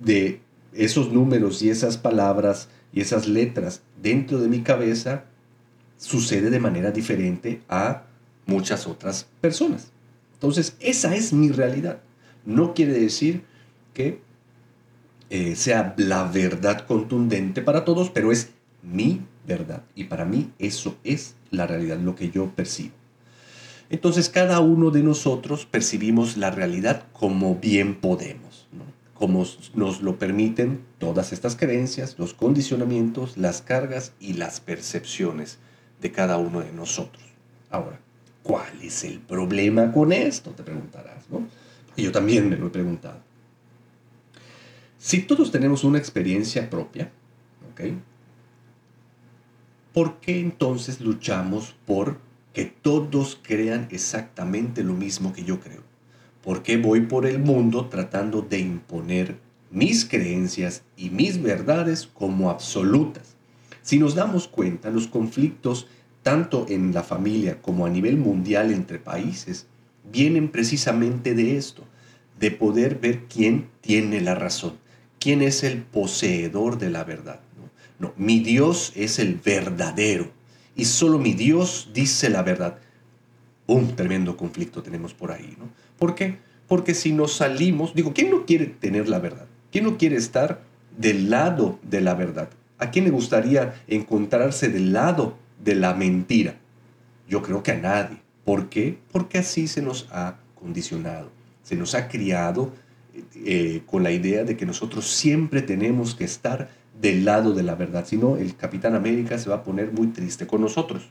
de 0.00 0.40
esos 0.72 1.12
números 1.12 1.62
y 1.62 1.70
esas 1.70 1.96
palabras 1.96 2.68
y 2.92 3.00
esas 3.00 3.26
letras 3.26 3.82
dentro 4.02 4.38
de 4.38 4.48
mi 4.48 4.60
cabeza 4.60 5.24
sucede 5.98 6.50
de 6.50 6.60
manera 6.60 6.90
diferente 6.90 7.62
a 7.68 8.04
muchas 8.46 8.86
otras 8.86 9.26
personas. 9.40 9.90
Entonces, 10.34 10.76
esa 10.80 11.14
es 11.14 11.32
mi 11.32 11.50
realidad. 11.50 12.00
No 12.44 12.74
quiere 12.74 12.92
decir 12.92 13.42
que 13.94 14.20
eh, 15.30 15.56
sea 15.56 15.94
la 15.96 16.24
verdad 16.24 16.86
contundente 16.86 17.62
para 17.62 17.84
todos, 17.84 18.10
pero 18.10 18.32
es 18.32 18.50
mi 18.82 19.22
verdad. 19.46 19.82
Y 19.94 20.04
para 20.04 20.24
mí 20.24 20.52
eso 20.58 20.96
es 21.04 21.34
la 21.50 21.66
realidad, 21.66 21.98
lo 21.98 22.14
que 22.14 22.30
yo 22.30 22.50
percibo. 22.54 22.94
Entonces 23.88 24.28
cada 24.28 24.60
uno 24.60 24.90
de 24.90 25.02
nosotros 25.02 25.64
percibimos 25.64 26.36
la 26.36 26.50
realidad 26.50 27.04
como 27.12 27.54
bien 27.54 27.94
podemos, 27.94 28.66
como 29.14 29.44
nos 29.74 30.02
lo 30.02 30.18
permiten 30.18 30.80
todas 30.98 31.32
estas 31.32 31.56
creencias, 31.56 32.16
los 32.18 32.34
condicionamientos, 32.34 33.36
las 33.36 33.62
cargas 33.62 34.12
y 34.20 34.34
las 34.34 34.60
percepciones 34.60 35.58
de 36.00 36.10
cada 36.10 36.36
uno 36.36 36.60
de 36.60 36.72
nosotros. 36.72 37.24
Ahora, 37.70 38.00
¿cuál 38.42 38.82
es 38.82 39.04
el 39.04 39.20
problema 39.20 39.92
con 39.92 40.12
esto? 40.12 40.50
Te 40.50 40.64
preguntarás, 40.64 41.30
¿no? 41.30 41.46
Y 41.96 42.02
yo 42.02 42.12
también 42.12 42.48
me 42.48 42.56
lo 42.56 42.66
he 42.66 42.70
preguntado. 42.70 43.25
Si 44.98 45.20
todos 45.20 45.50
tenemos 45.50 45.84
una 45.84 45.98
experiencia 45.98 46.70
propia, 46.70 47.10
¿Por 49.92 50.20
qué 50.20 50.40
entonces 50.40 51.00
luchamos 51.00 51.74
por 51.86 52.18
que 52.52 52.64
todos 52.64 53.38
crean 53.42 53.88
exactamente 53.90 54.82
lo 54.82 54.94
mismo 54.94 55.32
que 55.32 55.44
yo 55.44 55.60
creo? 55.60 55.82
¿Por 56.42 56.62
qué 56.62 56.76
voy 56.76 57.02
por 57.02 57.26
el 57.26 57.38
mundo 57.38 57.86
tratando 57.86 58.42
de 58.42 58.58
imponer 58.58 59.38
mis 59.70 60.04
creencias 60.04 60.82
y 60.96 61.10
mis 61.10 61.42
verdades 61.42 62.06
como 62.06 62.50
absolutas? 62.50 63.36
Si 63.82 63.98
nos 63.98 64.14
damos 64.14 64.48
cuenta, 64.48 64.90
los 64.90 65.06
conflictos, 65.06 65.86
tanto 66.22 66.66
en 66.68 66.92
la 66.92 67.02
familia 67.02 67.60
como 67.60 67.86
a 67.86 67.90
nivel 67.90 68.16
mundial 68.16 68.72
entre 68.72 68.98
países, 68.98 69.66
vienen 70.10 70.50
precisamente 70.50 71.34
de 71.34 71.56
esto, 71.56 71.84
de 72.38 72.50
poder 72.50 72.98
ver 72.98 73.24
quién 73.28 73.68
tiene 73.80 74.20
la 74.20 74.34
razón 74.34 74.85
quién 75.26 75.42
es 75.42 75.64
el 75.64 75.82
poseedor 75.82 76.78
de 76.78 76.88
la 76.88 77.02
verdad. 77.02 77.40
No, 77.98 78.12
mi 78.16 78.38
Dios 78.38 78.92
es 78.94 79.18
el 79.18 79.34
verdadero 79.44 80.30
y 80.76 80.84
solo 80.84 81.18
mi 81.18 81.34
Dios 81.34 81.90
dice 81.92 82.30
la 82.30 82.44
verdad. 82.44 82.78
Un 83.66 83.96
tremendo 83.96 84.36
conflicto 84.36 84.84
tenemos 84.84 85.14
por 85.14 85.32
ahí, 85.32 85.56
¿no? 85.58 85.68
¿Por 85.98 86.14
qué? 86.14 86.38
Porque 86.68 86.94
si 86.94 87.10
nos 87.10 87.32
salimos, 87.32 87.92
digo, 87.92 88.12
¿quién 88.14 88.30
no 88.30 88.46
quiere 88.46 88.66
tener 88.66 89.08
la 89.08 89.18
verdad? 89.18 89.46
¿Quién 89.72 89.82
no 89.82 89.98
quiere 89.98 90.14
estar 90.14 90.62
del 90.96 91.28
lado 91.28 91.80
de 91.82 92.02
la 92.02 92.14
verdad? 92.14 92.48
¿A 92.78 92.92
quién 92.92 93.04
le 93.04 93.10
gustaría 93.10 93.82
encontrarse 93.88 94.68
del 94.68 94.92
lado 94.92 95.36
de 95.64 95.74
la 95.74 95.92
mentira? 95.92 96.54
Yo 97.28 97.42
creo 97.42 97.64
que 97.64 97.72
a 97.72 97.78
nadie. 97.78 98.18
¿Por 98.44 98.68
qué? 98.68 98.96
Porque 99.10 99.38
así 99.38 99.66
se 99.66 99.82
nos 99.82 100.06
ha 100.12 100.36
condicionado, 100.54 101.32
se 101.64 101.74
nos 101.74 101.96
ha 101.96 102.06
criado 102.06 102.72
eh, 103.34 103.82
con 103.86 104.02
la 104.02 104.10
idea 104.10 104.44
de 104.44 104.56
que 104.56 104.66
nosotros 104.66 105.06
siempre 105.06 105.62
tenemos 105.62 106.14
que 106.14 106.24
estar 106.24 106.68
del 107.00 107.24
lado 107.24 107.52
de 107.52 107.62
la 107.62 107.74
verdad, 107.74 108.06
si 108.06 108.16
no 108.16 108.36
el 108.36 108.56
Capitán 108.56 108.94
América 108.94 109.38
se 109.38 109.50
va 109.50 109.56
a 109.56 109.62
poner 109.64 109.92
muy 109.92 110.08
triste 110.08 110.46
con 110.46 110.60
nosotros. 110.60 111.08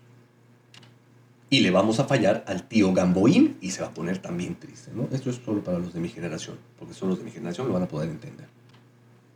Y 1.50 1.59
le 1.59 1.71
vamos 1.71 2.00
a 2.00 2.05
fallar 2.05 2.43
al 2.47 2.67
tío 2.67 2.91
Gamboín 2.91 3.57
y 3.62 3.71
se 3.71 3.81
va 3.81 3.88
a 3.88 3.93
poner 3.93 4.17
también 4.17 4.55
triste. 4.55 4.91
¿no? 4.95 5.07
Esto 5.12 5.29
es 5.29 5.39
solo 5.45 5.63
para 5.63 5.77
los 5.77 5.93
de 5.93 6.00
mi 6.00 6.09
generación, 6.09 6.57
porque 6.79 6.93
solo 6.93 7.12
los 7.12 7.19
de 7.19 7.25
mi 7.25 7.31
generación 7.31 7.67
lo 7.67 7.74
van 7.74 7.83
a 7.83 7.88
poder 7.88 8.09
entender. 8.09 8.47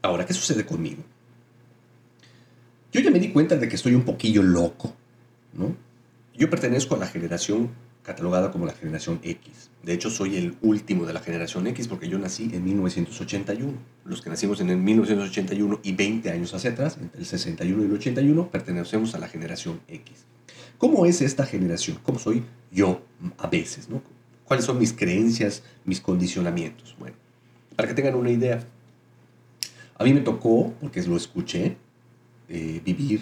Ahora, 0.02 0.26
¿qué 0.26 0.34
sucede 0.34 0.66
conmigo? 0.66 1.04
Yo 2.92 3.02
ya 3.02 3.12
me 3.12 3.20
di 3.20 3.30
cuenta 3.30 3.56
de 3.56 3.70
que 3.70 3.76
estoy 3.76 3.94
un 3.94 4.04
poquillo 4.04 4.42
loco. 4.42 4.94
¿no? 5.54 5.76
Yo 6.36 6.50
pertenezco 6.50 6.96
a 6.96 6.98
la 6.98 7.08
generación 7.08 7.70
catalogada 8.04 8.52
como 8.52 8.66
la 8.66 8.74
generación 8.74 9.20
X. 9.24 9.70
De 9.84 9.94
hecho, 9.94 10.10
soy 10.10 10.38
el 10.38 10.56
último 10.62 11.06
de 11.06 11.14
la 11.14 11.20
generación 11.20 11.68
X 11.68 11.88
porque 11.88 12.10
yo 12.10 12.18
nací 12.18 12.50
en 12.54 12.64
1981. 12.64 13.74
Los 14.06 14.22
que 14.22 14.30
nacimos 14.30 14.62
en 14.62 14.70
el 14.70 14.78
1981 14.78 15.80
y 15.84 15.92
20 15.94 16.32
años 16.32 16.54
hacia 16.54 16.72
atrás, 16.72 16.98
entre 17.00 17.20
el 17.20 17.26
61 17.26 17.84
y 17.84 17.86
el 17.86 17.94
81, 17.94 18.50
pertenecemos 18.50 19.16
a 19.16 19.20
la 19.20 19.28
generación 19.28 19.80
X. 19.88 20.26
¿Cómo 20.78 21.06
es 21.06 21.22
esta 21.22 21.46
generación? 21.46 22.00
¿Cómo 22.04 22.20
soy 22.20 22.44
yo 22.72 23.02
a 23.38 23.48
veces? 23.48 23.90
¿no? 23.90 24.02
¿Cuáles 24.46 24.66
son 24.66 24.80
mis 24.80 24.94
creencias, 24.94 25.64
mis 25.86 26.02
condicionamientos? 26.02 26.96
Bueno, 26.98 27.16
para 27.76 27.88
que 27.88 27.94
tengan 27.94 28.16
una 28.16 28.32
idea, 28.32 28.64
a 29.98 30.04
mí 30.04 30.14
me 30.14 30.22
tocó, 30.22 30.74
porque 30.82 31.02
lo 31.04 31.18
escuché, 31.18 31.78
eh, 32.48 32.82
vivir 32.84 33.22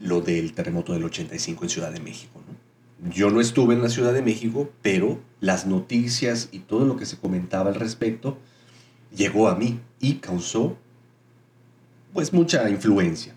lo 0.00 0.20
del 0.20 0.52
terremoto 0.52 0.92
del 0.92 1.04
85 1.04 1.64
en 1.64 1.68
Ciudad 1.68 1.92
de 1.92 2.00
México. 2.00 2.40
¿no? 2.46 2.65
Yo 3.10 3.30
no 3.30 3.40
estuve 3.40 3.74
en 3.74 3.82
la 3.82 3.90
Ciudad 3.90 4.14
de 4.14 4.22
México, 4.22 4.70
pero 4.82 5.20
las 5.40 5.66
noticias 5.66 6.48
y 6.52 6.60
todo 6.60 6.86
lo 6.86 6.96
que 6.96 7.06
se 7.06 7.18
comentaba 7.18 7.70
al 7.70 7.74
respecto 7.74 8.38
llegó 9.14 9.48
a 9.48 9.54
mí 9.54 9.80
y 10.00 10.14
causó 10.14 10.76
pues 12.12 12.32
mucha 12.32 12.68
influencia. 12.70 13.34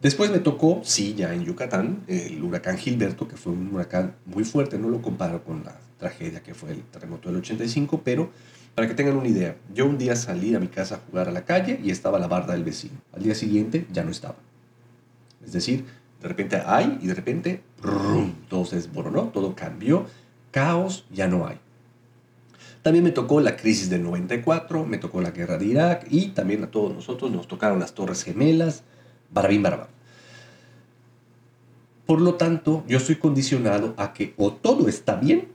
Después 0.00 0.30
me 0.30 0.38
tocó, 0.38 0.80
sí, 0.82 1.14
ya 1.14 1.32
en 1.34 1.44
Yucatán, 1.44 2.02
el 2.08 2.42
huracán 2.42 2.76
Gilberto, 2.76 3.28
que 3.28 3.36
fue 3.36 3.52
un 3.52 3.72
huracán 3.72 4.16
muy 4.24 4.44
fuerte, 4.44 4.78
no 4.78 4.88
lo 4.88 5.00
comparo 5.00 5.44
con 5.44 5.62
la 5.62 5.78
tragedia 5.98 6.42
que 6.42 6.54
fue 6.54 6.72
el 6.72 6.82
terremoto 6.82 7.28
del 7.28 7.38
85, 7.38 8.00
pero 8.02 8.30
para 8.74 8.88
que 8.88 8.94
tengan 8.94 9.16
una 9.16 9.28
idea, 9.28 9.56
yo 9.72 9.86
un 9.86 9.98
día 9.98 10.16
salí 10.16 10.54
a 10.54 10.58
mi 10.58 10.68
casa 10.68 10.96
a 10.96 10.98
jugar 10.98 11.28
a 11.28 11.32
la 11.32 11.44
calle 11.44 11.78
y 11.84 11.90
estaba 11.90 12.18
la 12.18 12.26
barda 12.26 12.54
del 12.54 12.64
vecino. 12.64 12.94
Al 13.12 13.22
día 13.22 13.34
siguiente 13.34 13.86
ya 13.92 14.02
no 14.02 14.10
estaba. 14.10 14.36
Es 15.44 15.52
decir, 15.52 15.84
de 16.22 16.28
repente 16.28 16.62
hay 16.64 16.98
y 17.02 17.08
de 17.08 17.14
repente 17.14 17.62
todo 18.48 18.64
se 18.64 18.76
desmoronó, 18.76 19.24
todo 19.24 19.54
cambió, 19.56 20.06
caos 20.50 21.04
ya 21.10 21.26
no 21.26 21.46
hay. 21.46 21.58
También 22.82 23.04
me 23.04 23.10
tocó 23.10 23.40
la 23.40 23.56
crisis 23.56 23.90
del 23.90 24.02
94, 24.02 24.86
me 24.86 24.98
tocó 24.98 25.20
la 25.20 25.30
guerra 25.30 25.58
de 25.58 25.66
Irak 25.66 26.06
y 26.10 26.28
también 26.28 26.64
a 26.64 26.70
todos 26.70 26.94
nosotros 26.94 27.30
nos 27.30 27.46
tocaron 27.46 27.78
las 27.78 27.92
Torres 27.92 28.24
Gemelas, 28.24 28.82
barabín 29.30 29.62
barabá. 29.62 29.88
Por 32.06 32.20
lo 32.20 32.34
tanto, 32.34 32.84
yo 32.88 32.98
estoy 32.98 33.16
condicionado 33.16 33.94
a 33.96 34.12
que 34.12 34.34
o 34.36 34.52
todo 34.52 34.88
está 34.88 35.16
bien 35.16 35.48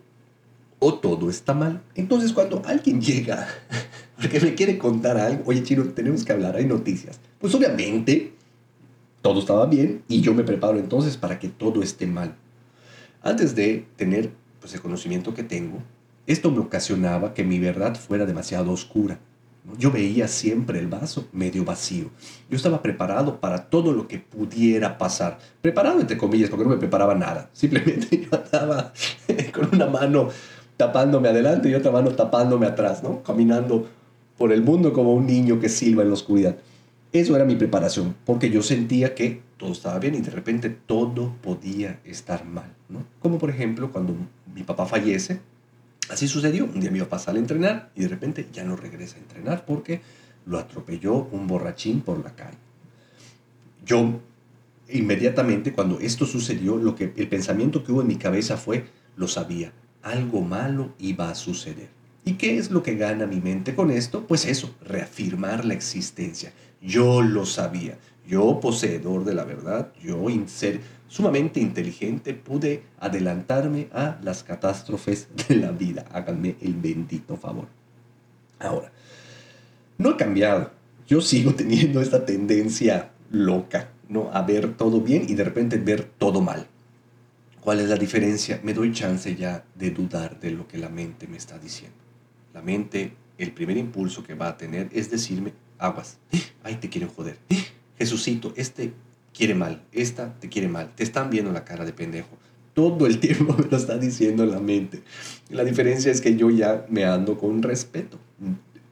o 0.80 0.94
todo 0.96 1.30
está 1.30 1.54
mal. 1.54 1.82
Entonces, 1.96 2.32
cuando 2.32 2.62
alguien 2.66 3.02
llega 3.02 3.48
porque 4.16 4.40
me 4.40 4.56
quiere 4.56 4.78
contar 4.78 5.18
algo, 5.18 5.44
oye, 5.48 5.64
chino, 5.64 5.84
tenemos 5.90 6.24
que 6.24 6.32
hablar, 6.32 6.56
hay 6.56 6.66
noticias. 6.66 7.20
Pues 7.40 7.54
obviamente, 7.54 8.34
todo 9.22 9.40
estaba 9.40 9.66
bien 9.66 10.04
y 10.08 10.22
yo 10.22 10.34
me 10.34 10.44
preparo 10.44 10.78
entonces 10.78 11.18
para 11.18 11.40
que 11.40 11.50
todo 11.50 11.82
esté 11.82 12.08
mal. 12.08 12.36
Antes 13.22 13.56
de 13.56 13.86
tener 13.96 14.32
pues, 14.60 14.74
el 14.74 14.82
conocimiento 14.82 15.34
que 15.34 15.44
tengo, 15.44 15.80
esto 16.28 16.52
me 16.52 16.60
ocasionaba 16.60 17.34
que 17.34 17.44
mi 17.44 17.60
verdad 17.60 17.96
fuera 17.96 18.26
demasiado 18.26 18.72
oscura. 18.72 19.20
Yo 19.78 19.92
veía 19.92 20.30
siempre 20.30 20.80
el 20.80 20.88
vaso 20.88 21.28
medio 21.34 21.66
vacío. 21.66 22.10
Yo 22.50 22.56
estaba 22.56 22.82
preparado 22.82 23.42
para 23.42 23.66
todo 23.66 23.92
lo 23.92 24.08
que 24.08 24.20
pudiera 24.20 24.98
pasar. 24.98 25.40
Preparado 25.62 26.00
entre 26.00 26.18
comillas, 26.18 26.50
porque 26.50 26.64
no 26.64 26.70
me 26.70 26.78
preparaba 26.78 27.16
nada. 27.16 27.50
Simplemente 27.52 28.28
yo 28.32 28.38
andaba 28.38 28.94
con 29.54 29.70
una 29.74 29.88
mano 29.88 30.30
tapándome 30.78 31.28
adelante 31.28 31.70
y 31.70 31.76
otra 31.76 31.92
mano 31.92 32.12
tapándome 32.12 32.66
atrás, 32.66 33.04
¿no? 33.04 33.24
Caminando 33.24 33.88
por 34.38 34.54
el 34.54 34.62
mundo 34.62 34.94
como 34.94 35.14
un 35.14 35.26
niño 35.26 35.60
que 35.60 35.68
silba 35.68 36.04
en 36.04 36.10
la 36.10 36.14
oscuridad. 36.14 36.56
Eso 37.18 37.36
era 37.36 37.46
mi 37.46 37.56
preparación, 37.56 38.16
porque 38.28 38.52
yo 38.52 38.62
sentía 38.62 39.16
que 39.16 39.42
todo 39.58 39.72
estaba 39.72 39.98
bien 39.98 40.14
y 40.14 40.22
de 40.22 40.30
repente 40.30 40.70
todo 40.70 41.34
podía 41.42 42.00
estar 42.06 42.46
mal, 42.46 42.72
¿no? 42.90 43.04
Como 43.20 43.40
por 43.40 43.50
ejemplo 43.50 43.92
cuando 43.92 44.16
mi 44.54 44.62
papá 44.62 44.86
fallece, 44.86 45.40
así 46.12 46.28
sucedió. 46.28 46.66
Un 46.66 46.80
día 46.80 46.92
mi 46.92 47.00
papá 47.00 47.18
sale 47.18 47.40
a 47.40 47.42
entrenar 47.42 47.90
y 47.96 48.04
de 48.04 48.08
repente 48.08 48.46
ya 48.54 48.64
no 48.64 48.76
regresa 48.76 49.16
a 49.16 49.22
entrenar 49.22 49.66
porque 49.66 50.02
lo 50.46 50.60
atropelló 50.60 51.28
un 51.32 51.48
borrachín 51.48 52.02
por 52.02 52.24
la 52.24 52.36
calle. 52.36 52.60
Yo 53.84 54.20
inmediatamente 54.88 55.74
cuando 55.74 56.00
esto 56.00 56.28
sucedió, 56.28 56.78
lo 56.78 56.94
que 56.94 57.14
el 57.18 57.28
pensamiento 57.28 57.84
que 57.84 57.94
hubo 57.94 58.02
en 58.02 58.08
mi 58.10 58.18
cabeza 58.18 58.58
fue, 58.58 58.86
lo 59.16 59.28
sabía, 59.28 59.72
algo 60.04 60.42
malo 60.42 60.94
iba 61.00 61.32
a 61.32 61.36
suceder. 61.36 61.97
¿Y 62.28 62.34
qué 62.34 62.58
es 62.58 62.72
lo 62.72 62.84
que 62.84 62.96
gana 62.96 63.26
mi 63.26 63.40
mente 63.40 63.74
con 63.74 63.90
esto? 63.90 64.28
Pues 64.28 64.46
eso, 64.46 64.76
reafirmar 64.82 65.64
la 65.64 65.74
existencia. 65.74 66.52
Yo 66.82 67.22
lo 67.22 67.46
sabía. 67.46 67.98
Yo, 68.28 68.60
poseedor 68.60 69.24
de 69.24 69.34
la 69.34 69.46
verdad, 69.46 69.94
yo, 70.04 70.26
ser 70.46 70.82
sumamente 71.08 71.62
inteligente, 71.62 72.34
pude 72.34 72.84
adelantarme 73.00 73.88
a 73.94 74.20
las 74.22 74.44
catástrofes 74.44 75.30
de 75.48 75.56
la 75.56 75.72
vida. 75.72 76.04
Háganme 76.12 76.58
el 76.60 76.74
bendito 76.74 77.38
favor. 77.38 77.70
Ahora, 78.60 78.92
no 79.98 80.10
he 80.10 80.18
cambiado. 80.18 80.72
Yo 81.08 81.22
sigo 81.22 81.54
teniendo 81.56 82.02
esta 82.02 82.26
tendencia 82.26 83.12
loca, 83.32 83.92
¿no? 84.10 84.32
A 84.34 84.42
ver 84.42 84.76
todo 84.76 85.00
bien 85.00 85.28
y 85.30 85.34
de 85.36 85.46
repente 85.46 85.78
ver 85.78 86.04
todo 86.04 86.42
mal. 86.42 86.68
¿Cuál 87.62 87.80
es 87.80 87.88
la 87.88 87.96
diferencia? 87.96 88.60
Me 88.64 88.74
doy 88.74 88.92
chance 88.92 89.34
ya 89.34 89.64
de 89.76 89.92
dudar 89.92 90.42
de 90.42 90.52
lo 90.52 90.68
que 90.68 90.78
la 90.78 90.90
mente 90.90 91.26
me 91.26 91.38
está 91.38 91.58
diciendo. 91.58 92.07
La 92.58 92.64
mente, 92.64 93.14
el 93.38 93.52
primer 93.52 93.78
impulso 93.78 94.24
que 94.24 94.34
va 94.34 94.48
a 94.48 94.58
tener 94.58 94.90
es 94.92 95.12
decirme, 95.12 95.54
aguas, 95.78 96.18
ay, 96.64 96.78
te 96.78 96.90
quieren 96.90 97.08
joder. 97.08 97.38
Jesucito, 98.00 98.52
este 98.56 98.94
quiere 99.32 99.54
mal, 99.54 99.84
esta 99.92 100.34
te 100.40 100.50
quiere 100.50 100.68
mal, 100.68 100.92
te 100.96 101.04
están 101.04 101.30
viendo 101.30 101.52
la 101.52 101.64
cara 101.64 101.86
de 101.86 101.94
pendejo. 101.94 102.36
Todo 102.74 103.06
el 103.06 103.20
tiempo 103.20 103.56
me 103.56 103.68
lo 103.68 103.78
está 103.78 104.00
diciendo 104.00 104.44
la 104.48 104.60
mente. 104.60 105.04
La 105.52 105.64
diferencia 105.64 106.12
es 106.12 106.20
que 106.20 106.36
yo 106.36 106.50
ya 106.50 106.88
me 106.90 107.06
ando 107.06 107.38
con 107.38 107.62
respeto. 107.62 108.18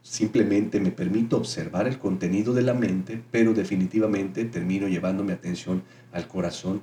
Simplemente 0.00 0.78
me 0.78 0.92
permito 0.92 1.36
observar 1.36 1.88
el 1.88 1.98
contenido 1.98 2.54
de 2.54 2.62
la 2.62 2.74
mente, 2.74 3.20
pero 3.32 3.52
definitivamente 3.52 4.44
termino 4.44 4.86
llevando 4.86 5.24
mi 5.24 5.32
atención 5.32 5.82
al 6.12 6.28
corazón 6.28 6.82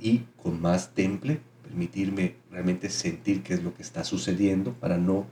y 0.00 0.22
con 0.42 0.60
más 0.60 0.94
temple 0.94 1.38
permitirme 1.62 2.34
realmente 2.50 2.90
sentir 2.90 3.44
qué 3.44 3.54
es 3.54 3.62
lo 3.62 3.72
que 3.72 3.82
está 3.82 4.02
sucediendo 4.02 4.72
para 4.72 4.98
no 4.98 5.26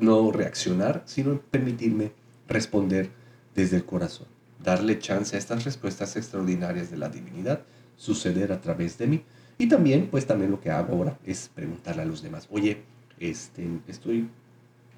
no 0.00 0.32
reaccionar, 0.32 1.02
sino 1.06 1.40
permitirme 1.40 2.12
responder 2.48 3.10
desde 3.54 3.76
el 3.76 3.84
corazón, 3.84 4.26
darle 4.62 4.98
chance 4.98 5.36
a 5.36 5.38
estas 5.38 5.64
respuestas 5.64 6.16
extraordinarias 6.16 6.90
de 6.90 6.96
la 6.96 7.08
divinidad 7.08 7.62
suceder 7.96 8.50
a 8.50 8.60
través 8.60 8.98
de 8.98 9.06
mí. 9.06 9.22
Y 9.58 9.68
también, 9.68 10.08
pues 10.10 10.26
también 10.26 10.50
lo 10.50 10.60
que 10.60 10.70
hago 10.70 10.94
ahora 10.94 11.18
es 11.24 11.50
preguntarle 11.54 12.02
a 12.02 12.06
los 12.06 12.22
demás, 12.22 12.48
oye, 12.50 12.82
este, 13.18 13.68
estoy 13.86 14.28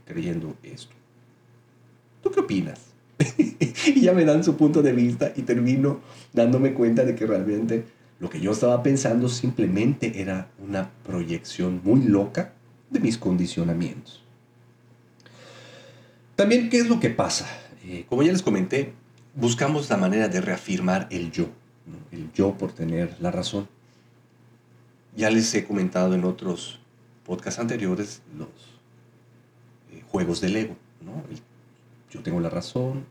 creyendo 0.07 0.57
esto. 0.62 0.95
¿Tú 2.23 2.31
qué 2.31 2.40
opinas? 2.40 2.79
y 3.87 4.01
ya 4.01 4.12
me 4.12 4.25
dan 4.25 4.45
su 4.45 4.57
punto 4.57 4.83
de 4.83 4.92
vista 4.92 5.33
y 5.35 5.42
termino 5.42 6.01
dándome 6.33 6.75
cuenta 6.75 7.05
de 7.05 7.14
que 7.16 7.27
realmente 7.27 7.85
lo 8.21 8.31
que 8.31 8.40
yo 8.40 8.53
estaba 8.53 8.83
pensando 8.85 9.29
simplemente 9.29 10.21
era 10.21 10.49
una 10.64 10.90
proyección 11.05 11.81
muy 11.83 12.05
loca 12.05 12.53
de 12.88 13.01
mis 13.01 13.18
condicionamientos. 13.18 14.22
También, 16.37 16.71
¿qué 16.71 16.79
es 16.79 16.88
lo 16.88 17.01
que 17.01 17.11
pasa? 17.11 17.47
Eh, 17.85 18.07
como 18.09 18.23
ya 18.23 18.33
les 18.33 18.42
comenté, 18.42 18.92
buscamos 19.35 19.88
la 19.90 19.97
manera 19.97 20.29
de 20.29 20.40
reafirmar 20.40 21.09
el 21.11 21.31
yo, 21.31 21.49
el 22.11 22.33
yo 22.33 22.57
por 22.57 22.73
tener 22.73 23.16
la 23.21 23.31
razón. 23.31 23.68
Ya 25.16 25.31
les 25.31 25.55
he 25.55 25.64
comentado 25.64 26.14
en 26.14 26.25
otros 26.25 26.81
podcasts 27.25 27.61
anteriores 27.61 28.23
los 28.37 28.49
eh, 29.92 30.03
juegos 30.09 30.40
del 30.40 30.57
ego. 30.57 30.77
¿no? 31.05 31.23
yo 32.11 32.23
tengo 32.23 32.40
la 32.40 32.51
razón, 32.51 33.05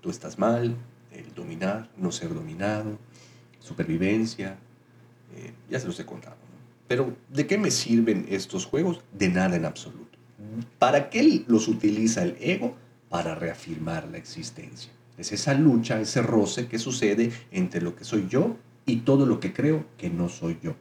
tú 0.00 0.10
estás 0.10 0.38
mal, 0.38 0.76
el 1.12 1.34
dominar, 1.34 1.90
no 1.96 2.12
ser 2.12 2.32
dominado, 2.32 2.98
supervivencia, 3.60 4.58
eh, 5.34 5.52
ya 5.68 5.80
se 5.80 5.86
los 5.86 5.98
he 5.98 6.06
contado. 6.06 6.36
Pero 6.86 7.16
¿de 7.28 7.46
qué 7.46 7.58
me 7.58 7.70
sirven 7.70 8.26
estos 8.28 8.64
juegos? 8.64 9.00
De 9.12 9.28
nada 9.28 9.56
en 9.56 9.64
absoluto. 9.64 10.05
¿Para 10.78 11.10
qué 11.10 11.44
los 11.46 11.68
utiliza 11.68 12.22
el 12.22 12.36
ego? 12.40 12.74
Para 13.08 13.34
reafirmar 13.34 14.08
la 14.08 14.18
existencia. 14.18 14.92
Es 15.16 15.32
esa 15.32 15.54
lucha, 15.54 16.00
ese 16.00 16.22
roce 16.22 16.66
que 16.66 16.78
sucede 16.78 17.32
entre 17.50 17.80
lo 17.80 17.96
que 17.96 18.04
soy 18.04 18.26
yo 18.28 18.56
y 18.84 18.96
todo 18.96 19.24
lo 19.24 19.40
que 19.40 19.52
creo 19.52 19.86
que 19.96 20.10
no 20.10 20.28
soy 20.28 20.58
yo. 20.62 20.74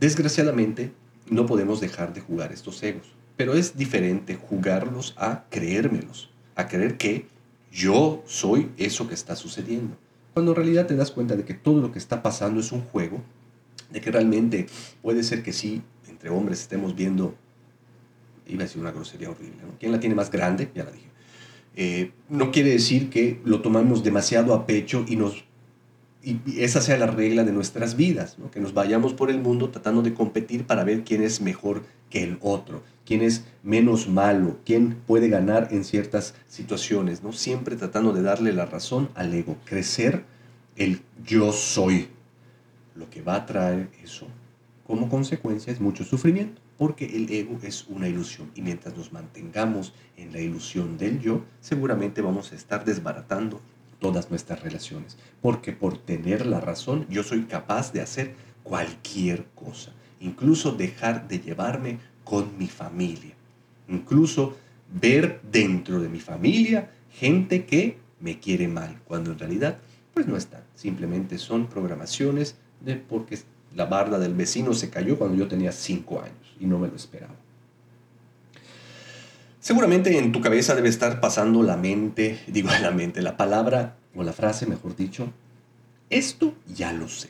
Desgraciadamente, 0.00 0.92
no 1.28 1.46
podemos 1.46 1.80
dejar 1.80 2.14
de 2.14 2.20
jugar 2.20 2.52
estos 2.52 2.82
egos, 2.82 3.06
pero 3.36 3.54
es 3.54 3.76
diferente 3.76 4.36
jugarlos 4.36 5.14
a 5.18 5.44
creérmelos, 5.50 6.30
a 6.54 6.68
creer 6.68 6.96
que 6.96 7.26
yo 7.72 8.22
soy 8.26 8.70
eso 8.78 9.08
que 9.08 9.14
está 9.14 9.36
sucediendo. 9.36 9.96
Cuando 10.32 10.52
en 10.52 10.56
realidad 10.56 10.86
te 10.86 10.96
das 10.96 11.10
cuenta 11.10 11.36
de 11.36 11.44
que 11.44 11.54
todo 11.54 11.80
lo 11.80 11.92
que 11.92 11.98
está 11.98 12.22
pasando 12.22 12.60
es 12.60 12.72
un 12.72 12.82
juego, 12.82 13.22
de 13.90 14.00
que 14.00 14.10
realmente 14.10 14.66
puede 15.02 15.22
ser 15.22 15.42
que 15.42 15.52
sí, 15.52 15.82
entre 16.08 16.30
hombres 16.30 16.60
estemos 16.60 16.94
viendo 16.94 17.34
iba 18.46 18.62
a 18.62 18.66
decir 18.66 18.80
una 18.80 18.92
grosería 18.92 19.30
horrible, 19.30 19.62
¿no? 19.62 19.78
¿Quién 19.78 19.92
la 19.92 20.00
tiene 20.00 20.14
más 20.14 20.30
grande? 20.30 20.70
Ya 20.74 20.84
la 20.84 20.90
dije. 20.90 21.06
Eh, 21.74 22.12
no 22.28 22.50
quiere 22.52 22.70
decir 22.70 23.10
que 23.10 23.40
lo 23.44 23.60
tomamos 23.60 24.02
demasiado 24.02 24.54
a 24.54 24.66
pecho 24.66 25.04
y 25.06 25.16
nos 25.16 25.44
esa 26.56 26.80
sea 26.80 26.98
la 26.98 27.06
regla 27.06 27.44
de 27.44 27.52
nuestras 27.52 27.96
vidas, 27.96 28.36
que 28.50 28.58
nos 28.58 28.74
vayamos 28.74 29.14
por 29.14 29.30
el 29.30 29.38
mundo 29.38 29.70
tratando 29.70 30.02
de 30.02 30.12
competir 30.12 30.66
para 30.66 30.82
ver 30.82 31.04
quién 31.04 31.22
es 31.22 31.40
mejor 31.40 31.84
que 32.10 32.24
el 32.24 32.38
otro, 32.40 32.82
quién 33.04 33.22
es 33.22 33.44
menos 33.62 34.08
malo, 34.08 34.58
quién 34.64 34.96
puede 35.06 35.28
ganar 35.28 35.68
en 35.70 35.84
ciertas 35.84 36.34
situaciones, 36.48 37.22
¿no? 37.22 37.32
siempre 37.32 37.76
tratando 37.76 38.12
de 38.12 38.22
darle 38.22 38.52
la 38.52 38.66
razón 38.66 39.08
al 39.14 39.32
ego, 39.34 39.56
crecer 39.64 40.24
el 40.74 41.00
yo 41.24 41.52
soy. 41.52 42.08
Lo 42.96 43.08
que 43.08 43.22
va 43.22 43.36
a 43.36 43.46
traer 43.46 43.88
eso 44.02 44.26
como 44.84 45.08
consecuencia 45.08 45.72
es 45.72 45.80
mucho 45.80 46.02
sufrimiento 46.02 46.60
porque 46.78 47.06
el 47.06 47.30
ego 47.32 47.58
es 47.62 47.86
una 47.88 48.08
ilusión. 48.08 48.50
Y 48.54 48.62
mientras 48.62 48.96
nos 48.96 49.12
mantengamos 49.12 49.92
en 50.16 50.32
la 50.32 50.40
ilusión 50.40 50.98
del 50.98 51.20
yo, 51.20 51.42
seguramente 51.60 52.22
vamos 52.22 52.52
a 52.52 52.56
estar 52.56 52.84
desbaratando 52.84 53.60
todas 53.98 54.30
nuestras 54.30 54.62
relaciones, 54.62 55.16
porque 55.40 55.72
por 55.72 55.96
tener 55.96 56.44
la 56.44 56.60
razón 56.60 57.06
yo 57.08 57.22
soy 57.22 57.44
capaz 57.44 57.92
de 57.92 58.02
hacer 58.02 58.34
cualquier 58.62 59.46
cosa, 59.54 59.92
incluso 60.20 60.72
dejar 60.72 61.28
de 61.28 61.40
llevarme 61.40 61.98
con 62.22 62.58
mi 62.58 62.66
familia, 62.66 63.34
incluso 63.88 64.54
ver 65.00 65.40
dentro 65.50 65.98
de 66.00 66.10
mi 66.10 66.20
familia 66.20 66.90
gente 67.10 67.64
que 67.64 67.96
me 68.20 68.38
quiere 68.38 68.68
mal, 68.68 69.00
cuando 69.06 69.32
en 69.32 69.38
realidad 69.38 69.78
pues 70.12 70.26
no 70.26 70.36
está, 70.36 70.62
simplemente 70.74 71.38
son 71.38 71.66
programaciones 71.66 72.56
de 72.80 72.96
porque 72.96 73.38
la 73.74 73.86
barda 73.86 74.18
del 74.18 74.34
vecino 74.34 74.74
se 74.74 74.90
cayó 74.90 75.16
cuando 75.18 75.36
yo 75.36 75.48
tenía 75.48 75.72
cinco 75.72 76.20
años 76.20 76.45
y 76.60 76.66
no 76.66 76.78
me 76.78 76.88
lo 76.88 76.96
esperaba. 76.96 77.34
Seguramente 79.60 80.16
en 80.18 80.32
tu 80.32 80.40
cabeza 80.40 80.74
debe 80.74 80.88
estar 80.88 81.20
pasando 81.20 81.62
la 81.62 81.76
mente, 81.76 82.38
digo 82.46 82.68
la 82.80 82.90
mente, 82.90 83.22
la 83.22 83.36
palabra 83.36 83.96
o 84.14 84.22
la 84.22 84.32
frase, 84.32 84.66
mejor 84.66 84.96
dicho, 84.96 85.32
esto 86.10 86.54
ya 86.66 86.92
lo 86.92 87.08
sé. 87.08 87.28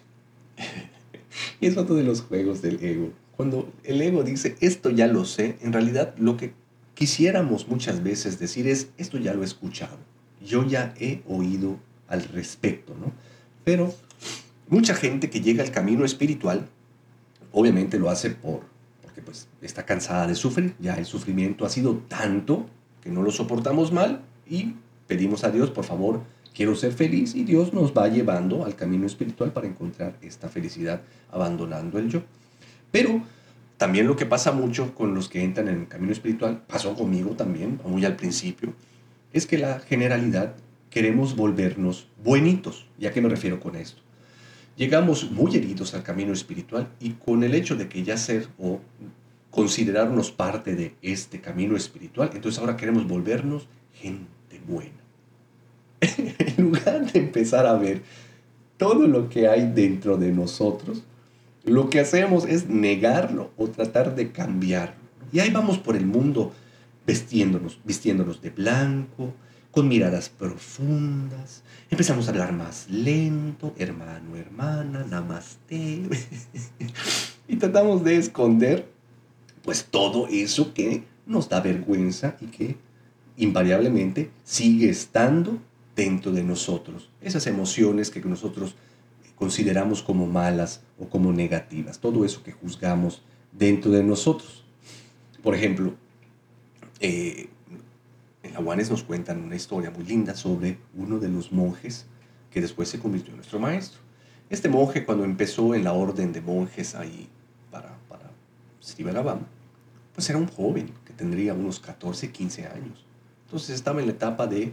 y 1.60 1.66
es 1.66 1.76
otro 1.76 1.94
de 1.94 2.04
los 2.04 2.22
juegos 2.22 2.62
del 2.62 2.82
ego. 2.84 3.12
Cuando 3.36 3.70
el 3.84 4.00
ego 4.00 4.22
dice 4.22 4.56
esto 4.60 4.90
ya 4.90 5.06
lo 5.06 5.24
sé, 5.24 5.58
en 5.60 5.72
realidad 5.72 6.14
lo 6.16 6.36
que 6.36 6.54
quisiéramos 6.94 7.68
muchas 7.68 8.02
veces 8.02 8.38
decir 8.38 8.66
es 8.66 8.88
esto 8.96 9.18
ya 9.18 9.34
lo 9.34 9.42
he 9.42 9.44
escuchado, 9.44 9.98
yo 10.42 10.66
ya 10.66 10.94
he 10.98 11.22
oído 11.28 11.78
al 12.08 12.24
respecto, 12.24 12.94
¿no? 12.94 13.12
Pero 13.64 13.94
Mucha 14.68 14.94
gente 14.94 15.30
que 15.30 15.40
llega 15.40 15.62
al 15.62 15.70
camino 15.70 16.04
espiritual, 16.04 16.68
obviamente 17.52 18.00
lo 18.00 18.10
hace 18.10 18.30
por, 18.30 18.62
pues 19.22 19.48
está 19.62 19.84
cansada 19.84 20.26
de 20.26 20.34
sufrir, 20.34 20.74
ya 20.78 20.94
el 20.94 21.06
sufrimiento 21.06 21.64
ha 21.64 21.70
sido 21.70 21.96
tanto 22.08 22.66
que 23.02 23.10
no 23.10 23.22
lo 23.22 23.30
soportamos 23.30 23.92
mal 23.92 24.22
y 24.48 24.74
pedimos 25.06 25.44
a 25.44 25.50
Dios, 25.50 25.70
por 25.70 25.84
favor, 25.84 26.22
quiero 26.54 26.74
ser 26.74 26.92
feliz 26.92 27.34
y 27.34 27.44
Dios 27.44 27.72
nos 27.72 27.92
va 27.92 28.08
llevando 28.08 28.64
al 28.64 28.76
camino 28.76 29.06
espiritual 29.06 29.52
para 29.52 29.66
encontrar 29.66 30.16
esta 30.22 30.48
felicidad 30.48 31.02
abandonando 31.30 31.98
el 31.98 32.08
yo. 32.08 32.22
Pero 32.90 33.22
también 33.76 34.06
lo 34.06 34.16
que 34.16 34.24
pasa 34.24 34.52
mucho 34.52 34.94
con 34.94 35.14
los 35.14 35.28
que 35.28 35.44
entran 35.44 35.68
en 35.68 35.80
el 35.80 35.88
camino 35.88 36.12
espiritual, 36.12 36.62
pasó 36.66 36.94
conmigo 36.94 37.30
también, 37.32 37.78
muy 37.84 38.04
al 38.04 38.16
principio, 38.16 38.72
es 39.32 39.46
que 39.46 39.58
la 39.58 39.80
generalidad 39.80 40.54
queremos 40.88 41.36
volvernos 41.36 42.08
buenitos. 42.24 42.86
¿Y 42.98 43.04
a 43.04 43.12
qué 43.12 43.20
me 43.20 43.28
refiero 43.28 43.60
con 43.60 43.76
esto? 43.76 44.00
Llegamos 44.76 45.30
muy 45.30 45.56
heridos 45.56 45.94
al 45.94 46.02
camino 46.02 46.32
espiritual 46.32 46.88
y 47.00 47.12
con 47.12 47.44
el 47.44 47.54
hecho 47.54 47.76
de 47.76 47.88
que 47.88 48.02
ya 48.02 48.16
ser 48.16 48.48
o 48.58 48.80
considerarnos 49.56 50.30
parte 50.30 50.76
de 50.76 50.94
este 51.00 51.40
camino 51.40 51.78
espiritual, 51.78 52.30
entonces 52.34 52.60
ahora 52.60 52.76
queremos 52.76 53.08
volvernos 53.08 53.66
gente 53.94 54.60
buena. 54.68 55.00
en 56.00 56.62
lugar 56.62 57.10
de 57.10 57.18
empezar 57.18 57.66
a 57.66 57.72
ver 57.72 58.02
todo 58.76 59.06
lo 59.06 59.30
que 59.30 59.48
hay 59.48 59.72
dentro 59.74 60.18
de 60.18 60.30
nosotros, 60.30 61.04
lo 61.64 61.88
que 61.88 62.00
hacemos 62.00 62.44
es 62.44 62.68
negarlo 62.68 63.50
o 63.56 63.68
tratar 63.68 64.14
de 64.14 64.30
cambiarlo. 64.30 65.00
Y 65.32 65.40
ahí 65.40 65.48
vamos 65.48 65.78
por 65.78 65.96
el 65.96 66.04
mundo 66.04 66.52
vestiéndonos, 67.06 67.80
vistiéndonos 67.82 68.42
de 68.42 68.50
blanco, 68.50 69.32
con 69.70 69.88
miradas 69.88 70.28
profundas. 70.28 71.62
Empezamos 71.88 72.28
a 72.28 72.32
hablar 72.32 72.52
más 72.52 72.90
lento, 72.90 73.72
hermano, 73.78 74.36
hermana, 74.36 75.06
namaste. 75.08 76.02
y 77.48 77.56
tratamos 77.56 78.04
de 78.04 78.18
esconder 78.18 78.95
pues 79.66 79.86
todo 79.90 80.28
eso 80.28 80.72
que 80.72 81.02
nos 81.26 81.48
da 81.48 81.60
vergüenza 81.60 82.36
y 82.40 82.46
que 82.46 82.76
invariablemente 83.36 84.30
sigue 84.44 84.88
estando 84.88 85.58
dentro 85.96 86.30
de 86.30 86.44
nosotros. 86.44 87.10
Esas 87.20 87.48
emociones 87.48 88.10
que 88.10 88.20
nosotros 88.20 88.76
consideramos 89.34 90.02
como 90.02 90.26
malas 90.26 90.82
o 91.00 91.08
como 91.08 91.32
negativas, 91.32 91.98
todo 91.98 92.24
eso 92.24 92.44
que 92.44 92.52
juzgamos 92.52 93.22
dentro 93.50 93.90
de 93.90 94.04
nosotros. 94.04 94.64
Por 95.42 95.56
ejemplo, 95.56 95.94
eh, 97.00 97.48
en 98.44 98.54
la 98.54 98.60
UANES 98.60 98.90
nos 98.90 99.02
cuentan 99.02 99.42
una 99.42 99.56
historia 99.56 99.90
muy 99.90 100.04
linda 100.04 100.36
sobre 100.36 100.78
uno 100.94 101.18
de 101.18 101.28
los 101.28 101.50
monjes 101.50 102.06
que 102.52 102.60
después 102.60 102.88
se 102.88 103.00
convirtió 103.00 103.32
en 103.32 103.38
nuestro 103.38 103.58
maestro. 103.58 103.98
Este 104.48 104.68
monje 104.68 105.04
cuando 105.04 105.24
empezó 105.24 105.74
en 105.74 105.82
la 105.82 105.92
orden 105.92 106.32
de 106.32 106.40
monjes 106.40 106.94
ahí 106.94 107.28
para, 107.72 107.98
para 108.08 108.30
pues 110.16 110.30
era 110.30 110.38
un 110.38 110.46
joven 110.46 110.90
que 111.04 111.12
tendría 111.12 111.52
unos 111.52 111.78
14, 111.78 112.32
15 112.32 112.66
años. 112.68 113.04
Entonces 113.44 113.68
estaba 113.68 114.00
en 114.00 114.06
la 114.06 114.12
etapa 114.14 114.46
de, 114.46 114.72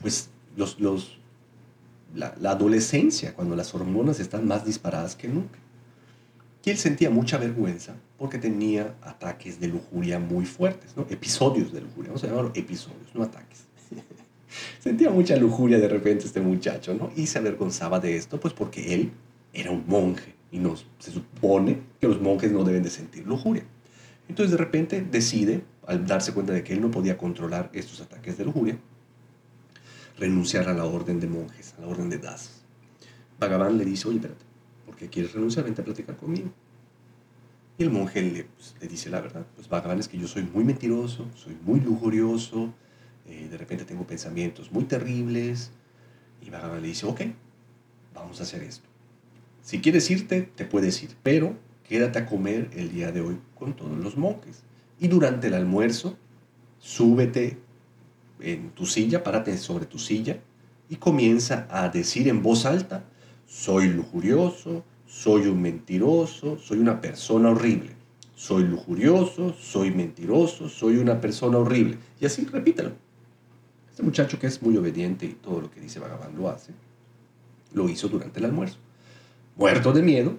pues, 0.00 0.30
los, 0.56 0.80
los 0.80 1.18
la, 2.14 2.34
adolescencia, 2.44 3.34
cuando 3.34 3.54
las 3.54 3.74
hormonas 3.74 4.20
están 4.20 4.48
más 4.48 4.64
disparadas 4.64 5.16
que 5.16 5.28
nunca. 5.28 5.58
Y 6.64 6.70
él 6.70 6.78
sentía 6.78 7.10
mucha 7.10 7.36
vergüenza 7.36 7.94
porque 8.16 8.38
tenía 8.38 8.94
ataques 9.02 9.60
de 9.60 9.68
lujuria 9.68 10.18
muy 10.18 10.46
fuertes, 10.46 10.96
¿no? 10.96 11.06
episodios 11.10 11.70
de 11.70 11.82
lujuria, 11.82 12.08
vamos 12.08 12.24
a 12.24 12.28
llamarlo 12.28 12.52
episodios, 12.54 13.14
no 13.14 13.24
ataques. 13.24 13.66
sentía 14.80 15.10
mucha 15.10 15.36
lujuria 15.36 15.78
de 15.78 15.88
repente 15.88 16.24
este 16.24 16.40
muchacho, 16.40 16.94
¿no? 16.94 17.12
Y 17.16 17.26
se 17.26 17.38
avergonzaba 17.38 18.00
de 18.00 18.16
esto, 18.16 18.40
pues 18.40 18.54
porque 18.54 18.94
él 18.94 19.10
era 19.52 19.70
un 19.70 19.84
monje 19.86 20.34
y 20.50 20.58
nos, 20.58 20.86
se 21.00 21.10
supone 21.10 21.80
que 22.00 22.08
los 22.08 22.18
monjes 22.18 22.50
no 22.50 22.64
deben 22.64 22.82
de 22.82 22.88
sentir 22.88 23.26
lujuria. 23.26 23.64
Entonces 24.28 24.52
de 24.52 24.56
repente 24.56 25.02
decide, 25.02 25.64
al 25.86 26.06
darse 26.06 26.32
cuenta 26.32 26.52
de 26.52 26.62
que 26.62 26.72
él 26.72 26.80
no 26.80 26.90
podía 26.90 27.18
controlar 27.18 27.70
estos 27.72 28.00
ataques 28.00 28.38
de 28.38 28.44
lujuria, 28.44 28.78
renunciar 30.18 30.68
a 30.68 30.74
la 30.74 30.84
orden 30.84 31.20
de 31.20 31.26
monjes, 31.26 31.74
a 31.78 31.82
la 31.82 31.88
orden 31.88 32.08
de 32.08 32.18
das. 32.18 32.62
Bhagavan 33.38 33.76
le 33.76 33.84
dice, 33.84 34.08
oye, 34.08 34.18
espérate, 34.18 34.44
¿por 34.86 34.96
qué 34.96 35.08
quieres 35.08 35.32
renunciar? 35.32 35.64
Vente 35.64 35.82
a 35.82 35.84
platicar 35.84 36.16
conmigo. 36.16 36.50
Y 37.78 37.82
el 37.82 37.90
monje 37.90 38.22
le, 38.22 38.44
pues, 38.44 38.74
le 38.80 38.86
dice 38.86 39.10
la 39.10 39.20
verdad, 39.20 39.44
pues 39.56 39.68
Bhagavan 39.68 39.98
es 39.98 40.08
que 40.08 40.18
yo 40.18 40.28
soy 40.28 40.44
muy 40.44 40.64
mentiroso, 40.64 41.26
soy 41.34 41.56
muy 41.64 41.80
lujurioso, 41.80 42.72
eh, 43.26 43.48
de 43.50 43.56
repente 43.56 43.84
tengo 43.84 44.06
pensamientos 44.06 44.70
muy 44.70 44.84
terribles. 44.84 45.72
Y 46.40 46.50
Bhagavan 46.50 46.82
le 46.82 46.88
dice, 46.88 47.06
ok, 47.06 47.22
vamos 48.14 48.40
a 48.40 48.44
hacer 48.44 48.62
esto. 48.62 48.88
Si 49.62 49.80
quieres 49.80 50.10
irte, 50.10 50.42
te 50.42 50.64
puedes 50.64 51.02
ir, 51.02 51.10
pero 51.22 51.56
quédate 51.92 52.20
a 52.20 52.24
comer 52.24 52.70
el 52.72 52.90
día 52.90 53.12
de 53.12 53.20
hoy 53.20 53.36
con 53.54 53.74
todos 53.74 53.98
los 53.98 54.16
monjes. 54.16 54.62
Y 54.98 55.08
durante 55.08 55.48
el 55.48 55.52
almuerzo, 55.52 56.16
súbete 56.78 57.58
en 58.40 58.70
tu 58.70 58.86
silla, 58.86 59.22
párate 59.22 59.58
sobre 59.58 59.84
tu 59.84 59.98
silla 59.98 60.38
y 60.88 60.96
comienza 60.96 61.68
a 61.70 61.90
decir 61.90 62.28
en 62.28 62.42
voz 62.42 62.64
alta, 62.64 63.04
soy 63.46 63.88
lujurioso, 63.88 64.82
soy 65.06 65.48
un 65.48 65.60
mentiroso, 65.60 66.58
soy 66.58 66.78
una 66.78 66.98
persona 66.98 67.50
horrible. 67.50 67.90
Soy 68.34 68.64
lujurioso, 68.64 69.52
soy 69.52 69.90
mentiroso, 69.90 70.70
soy 70.70 70.96
una 70.96 71.20
persona 71.20 71.58
horrible. 71.58 71.98
Y 72.18 72.24
así 72.24 72.46
repítelo. 72.46 72.92
Este 73.90 74.02
muchacho 74.02 74.38
que 74.38 74.46
es 74.46 74.62
muy 74.62 74.78
obediente 74.78 75.26
y 75.26 75.34
todo 75.34 75.60
lo 75.60 75.70
que 75.70 75.82
dice 75.82 76.00
Vagabán 76.00 76.34
lo 76.38 76.48
hace, 76.48 76.72
lo 77.74 77.86
hizo 77.90 78.08
durante 78.08 78.38
el 78.38 78.46
almuerzo. 78.46 78.78
Muerto 79.56 79.92
de 79.92 80.00
miedo, 80.00 80.38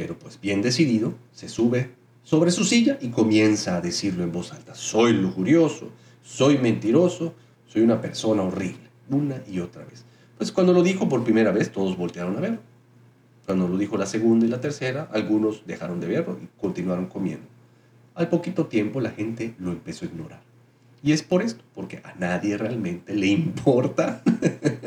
pero 0.00 0.18
pues 0.18 0.40
bien 0.40 0.62
decidido, 0.62 1.12
se 1.30 1.50
sube 1.50 1.90
sobre 2.22 2.52
su 2.52 2.64
silla 2.64 2.96
y 3.02 3.08
comienza 3.08 3.76
a 3.76 3.82
decirlo 3.82 4.24
en 4.24 4.32
voz 4.32 4.50
alta. 4.50 4.74
Soy 4.74 5.12
lujurioso, 5.12 5.90
soy 6.22 6.56
mentiroso, 6.56 7.34
soy 7.66 7.82
una 7.82 8.00
persona 8.00 8.42
horrible, 8.42 8.80
una 9.10 9.42
y 9.46 9.60
otra 9.60 9.84
vez. 9.84 10.06
Pues 10.38 10.52
cuando 10.52 10.72
lo 10.72 10.82
dijo 10.82 11.06
por 11.06 11.22
primera 11.22 11.52
vez, 11.52 11.70
todos 11.70 11.98
voltearon 11.98 12.34
a 12.38 12.40
verlo. 12.40 12.60
Cuando 13.44 13.68
lo 13.68 13.76
dijo 13.76 13.98
la 13.98 14.06
segunda 14.06 14.46
y 14.46 14.48
la 14.48 14.62
tercera, 14.62 15.06
algunos 15.12 15.66
dejaron 15.66 16.00
de 16.00 16.06
verlo 16.06 16.38
y 16.42 16.48
continuaron 16.58 17.04
comiendo. 17.04 17.44
Al 18.14 18.30
poquito 18.30 18.68
tiempo 18.68 19.02
la 19.02 19.10
gente 19.10 19.54
lo 19.58 19.70
empezó 19.70 20.06
a 20.06 20.08
ignorar. 20.08 20.40
Y 21.02 21.12
es 21.12 21.22
por 21.22 21.42
esto, 21.42 21.62
porque 21.74 22.00
a 22.04 22.14
nadie 22.18 22.56
realmente 22.56 23.14
le 23.14 23.26
importa 23.26 24.22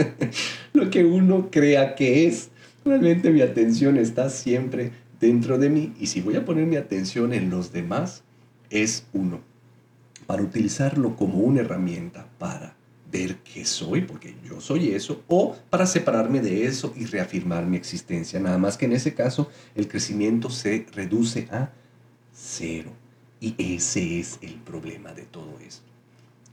lo 0.74 0.90
que 0.90 1.06
uno 1.06 1.50
crea 1.52 1.94
que 1.94 2.26
es. 2.26 2.50
Realmente 2.84 3.30
mi 3.30 3.42
atención 3.42 3.96
está 3.96 4.30
siempre 4.30 5.03
dentro 5.24 5.58
de 5.58 5.70
mí 5.70 5.94
y 6.00 6.08
si 6.08 6.20
voy 6.20 6.36
a 6.36 6.44
poner 6.44 6.66
mi 6.68 6.76
atención 6.76 7.32
en 7.32 7.50
los 7.50 7.72
demás, 7.72 8.24
es 8.70 9.08
uno 9.14 9.40
para 10.28 10.44
utilizarlo 10.44 11.16
como 11.16 11.40
una 11.40 11.62
herramienta 11.62 12.28
para 12.38 12.76
ver 13.10 13.38
qué 13.38 13.64
soy, 13.64 14.02
porque 14.02 14.36
yo 14.44 14.60
soy 14.60 14.90
eso, 14.90 15.24
o 15.28 15.56
para 15.70 15.86
separarme 15.86 16.42
de 16.42 16.66
eso 16.66 16.94
y 16.98 17.06
reafirmar 17.06 17.66
mi 17.66 17.78
existencia. 17.78 18.40
Nada 18.40 18.58
más 18.58 18.76
que 18.76 18.86
en 18.86 18.94
ese 18.94 19.14
caso 19.14 19.50
el 19.76 19.88
crecimiento 19.88 20.50
se 20.50 20.88
reduce 20.92 21.48
a 21.52 21.72
cero. 22.34 22.92
Y 23.40 23.56
ese 23.76 24.20
es 24.20 24.40
el 24.42 24.56
problema 24.56 25.14
de 25.14 25.24
todo 25.24 25.58
esto. 25.66 25.90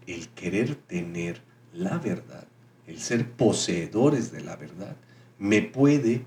El 0.07 0.29
querer 0.29 0.75
tener 0.75 1.41
la 1.73 1.99
verdad, 1.99 2.47
el 2.87 3.01
ser 3.01 3.31
poseedores 3.31 4.31
de 4.31 4.43
la 4.43 4.57
verdad, 4.57 4.97
me 5.39 5.63
puede 5.63 6.25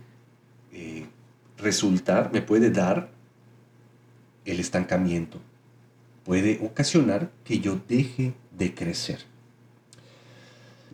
resultar, 1.63 2.31
me 2.31 2.41
puede 2.41 2.69
dar 2.69 3.09
el 4.45 4.59
estancamiento, 4.59 5.39
puede 6.23 6.59
ocasionar 6.63 7.31
que 7.43 7.59
yo 7.59 7.79
deje 7.87 8.33
de 8.57 8.73
crecer. 8.73 9.19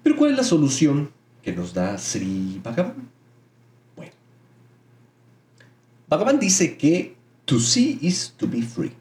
Pero 0.03 0.15
¿cuál 0.15 0.31
es 0.31 0.37
la 0.37 0.43
solución 0.43 1.11
que 1.43 1.51
nos 1.51 1.73
da 1.73 1.97
Sri 1.97 2.61
Bhagavan? 2.63 3.09
Bueno, 3.95 4.13
Bhagavan 6.07 6.39
dice 6.39 6.77
que 6.77 7.15
to 7.45 7.59
see 7.59 7.97
is 8.01 8.33
to 8.37 8.47
be 8.47 8.61
free. 8.61 8.93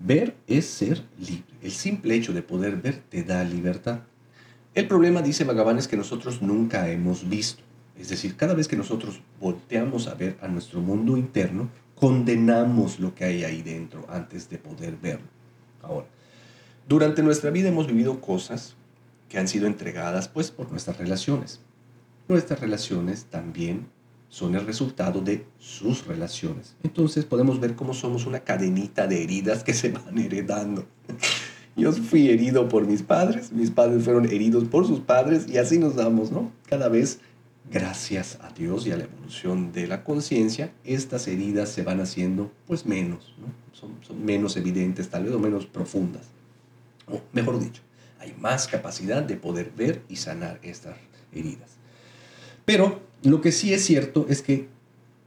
Ver 0.00 0.36
es 0.46 0.66
ser 0.66 1.04
libre. 1.18 1.44
El 1.62 1.70
simple 1.70 2.14
hecho 2.14 2.32
de 2.32 2.42
poder 2.42 2.76
ver 2.76 3.02
te 3.08 3.22
da 3.22 3.44
libertad. 3.44 4.00
El 4.74 4.88
problema, 4.88 5.22
dice 5.22 5.44
Bhagavan, 5.44 5.78
es 5.78 5.86
que 5.86 5.96
nosotros 5.96 6.42
nunca 6.42 6.88
hemos 6.88 7.28
visto. 7.28 7.62
Es 7.98 8.08
decir, 8.08 8.36
cada 8.36 8.54
vez 8.54 8.68
que 8.68 8.76
nosotros 8.76 9.20
volteamos 9.40 10.08
a 10.08 10.14
ver 10.14 10.36
a 10.40 10.48
nuestro 10.48 10.80
mundo 10.80 11.16
interno, 11.16 11.68
condenamos 11.94 12.98
lo 12.98 13.14
que 13.14 13.24
hay 13.24 13.44
ahí 13.44 13.62
dentro 13.62 14.04
antes 14.08 14.48
de 14.48 14.58
poder 14.58 14.96
verlo. 15.00 15.26
Ahora, 15.82 16.06
durante 16.88 17.22
nuestra 17.22 17.50
vida 17.50 17.68
hemos 17.68 17.86
vivido 17.86 18.20
cosas 18.20 18.74
que 19.28 19.38
han 19.38 19.48
sido 19.48 19.66
entregadas 19.66 20.28
pues 20.28 20.50
por 20.50 20.70
nuestras 20.70 20.98
relaciones. 20.98 21.60
Nuestras 22.28 22.60
relaciones 22.60 23.26
también 23.26 23.86
son 24.28 24.54
el 24.54 24.66
resultado 24.66 25.20
de 25.20 25.44
sus 25.58 26.06
relaciones. 26.06 26.74
Entonces 26.82 27.24
podemos 27.24 27.60
ver 27.60 27.74
cómo 27.74 27.92
somos 27.92 28.24
una 28.26 28.40
cadenita 28.40 29.06
de 29.06 29.22
heridas 29.22 29.62
que 29.62 29.74
se 29.74 29.90
van 29.90 30.18
heredando. 30.18 30.86
Yo 31.76 31.92
fui 31.92 32.28
herido 32.28 32.68
por 32.68 32.86
mis 32.86 33.02
padres, 33.02 33.52
mis 33.52 33.70
padres 33.70 34.04
fueron 34.04 34.26
heridos 34.26 34.64
por 34.64 34.86
sus 34.86 35.00
padres 35.00 35.46
y 35.48 35.58
así 35.58 35.78
nos 35.78 35.96
damos, 35.96 36.30
¿no? 36.30 36.50
Cada 36.66 36.88
vez 36.88 37.20
gracias 37.70 38.38
a 38.40 38.50
Dios 38.50 38.86
y 38.86 38.92
a 38.92 38.96
la 38.96 39.04
evolución 39.04 39.72
de 39.72 39.86
la 39.86 40.04
conciencia, 40.04 40.72
estas 40.84 41.28
heridas 41.28 41.68
se 41.70 41.82
van 41.82 42.00
haciendo 42.00 42.52
pues 42.66 42.86
menos, 42.86 43.34
son, 43.72 43.96
son, 44.02 44.24
menos 44.24 44.56
evidentes 44.56 45.08
tal 45.08 45.24
vez 45.24 45.34
o 45.34 45.38
menos 45.38 45.66
profundas. 45.66 46.26
O 47.08 47.20
mejor 47.32 47.58
dicho, 47.60 47.82
hay 48.18 48.34
más 48.38 48.68
capacidad 48.68 49.22
de 49.22 49.36
poder 49.36 49.72
ver 49.76 50.02
y 50.08 50.16
sanar 50.16 50.58
estas 50.62 50.96
heridas. 51.32 51.70
Pero 52.64 53.00
lo 53.22 53.40
que 53.40 53.52
sí 53.52 53.72
es 53.72 53.84
cierto 53.84 54.26
es 54.28 54.42
que 54.42 54.68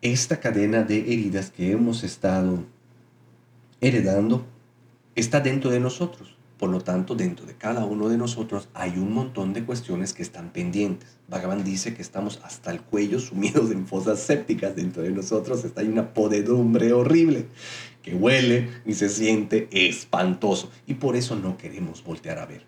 esta 0.02 0.40
cadena 0.40 0.84
de 0.84 1.00
heridas 1.00 1.52
que 1.52 1.72
hemos 1.72 2.04
estado 2.04 2.64
heredando 3.82 4.46
está 5.16 5.40
dentro 5.40 5.72
de 5.72 5.80
nosotros. 5.80 6.35
Por 6.58 6.70
lo 6.70 6.80
tanto, 6.80 7.16
dentro 7.16 7.46
de 7.46 7.56
cada 7.56 7.84
uno 7.84 8.08
de 8.08 8.18
nosotros 8.18 8.70
hay 8.74 8.92
un 8.92 9.14
montón 9.14 9.52
de 9.52 9.66
cuestiones 9.66 10.14
que 10.14 10.24
están 10.24 10.52
pendientes. 10.52 11.18
Bhagavan 11.28 11.66
dice 11.66 11.94
que 11.94 12.02
estamos 12.02 12.40
hasta 12.44 12.72
el 12.72 12.82
cuello 12.82 13.20
sumidos 13.20 13.72
en 13.72 13.86
fosas 13.86 14.20
sépticas. 14.20 14.76
Dentro 14.76 15.04
de 15.04 15.12
nosotros 15.12 15.66
está 15.66 15.82
una 15.82 16.14
podedumbre 16.14 16.94
horrible 16.94 17.48
que 18.02 18.16
huele 18.16 18.70
y 18.86 18.94
se 18.94 19.10
siente 19.10 19.68
espantoso. 19.72 20.72
Y 20.88 20.94
por 20.94 21.18
eso 21.18 21.36
no 21.36 21.58
queremos 21.58 22.04
voltear 22.04 22.40
a 22.40 22.46
ver. 22.46 22.64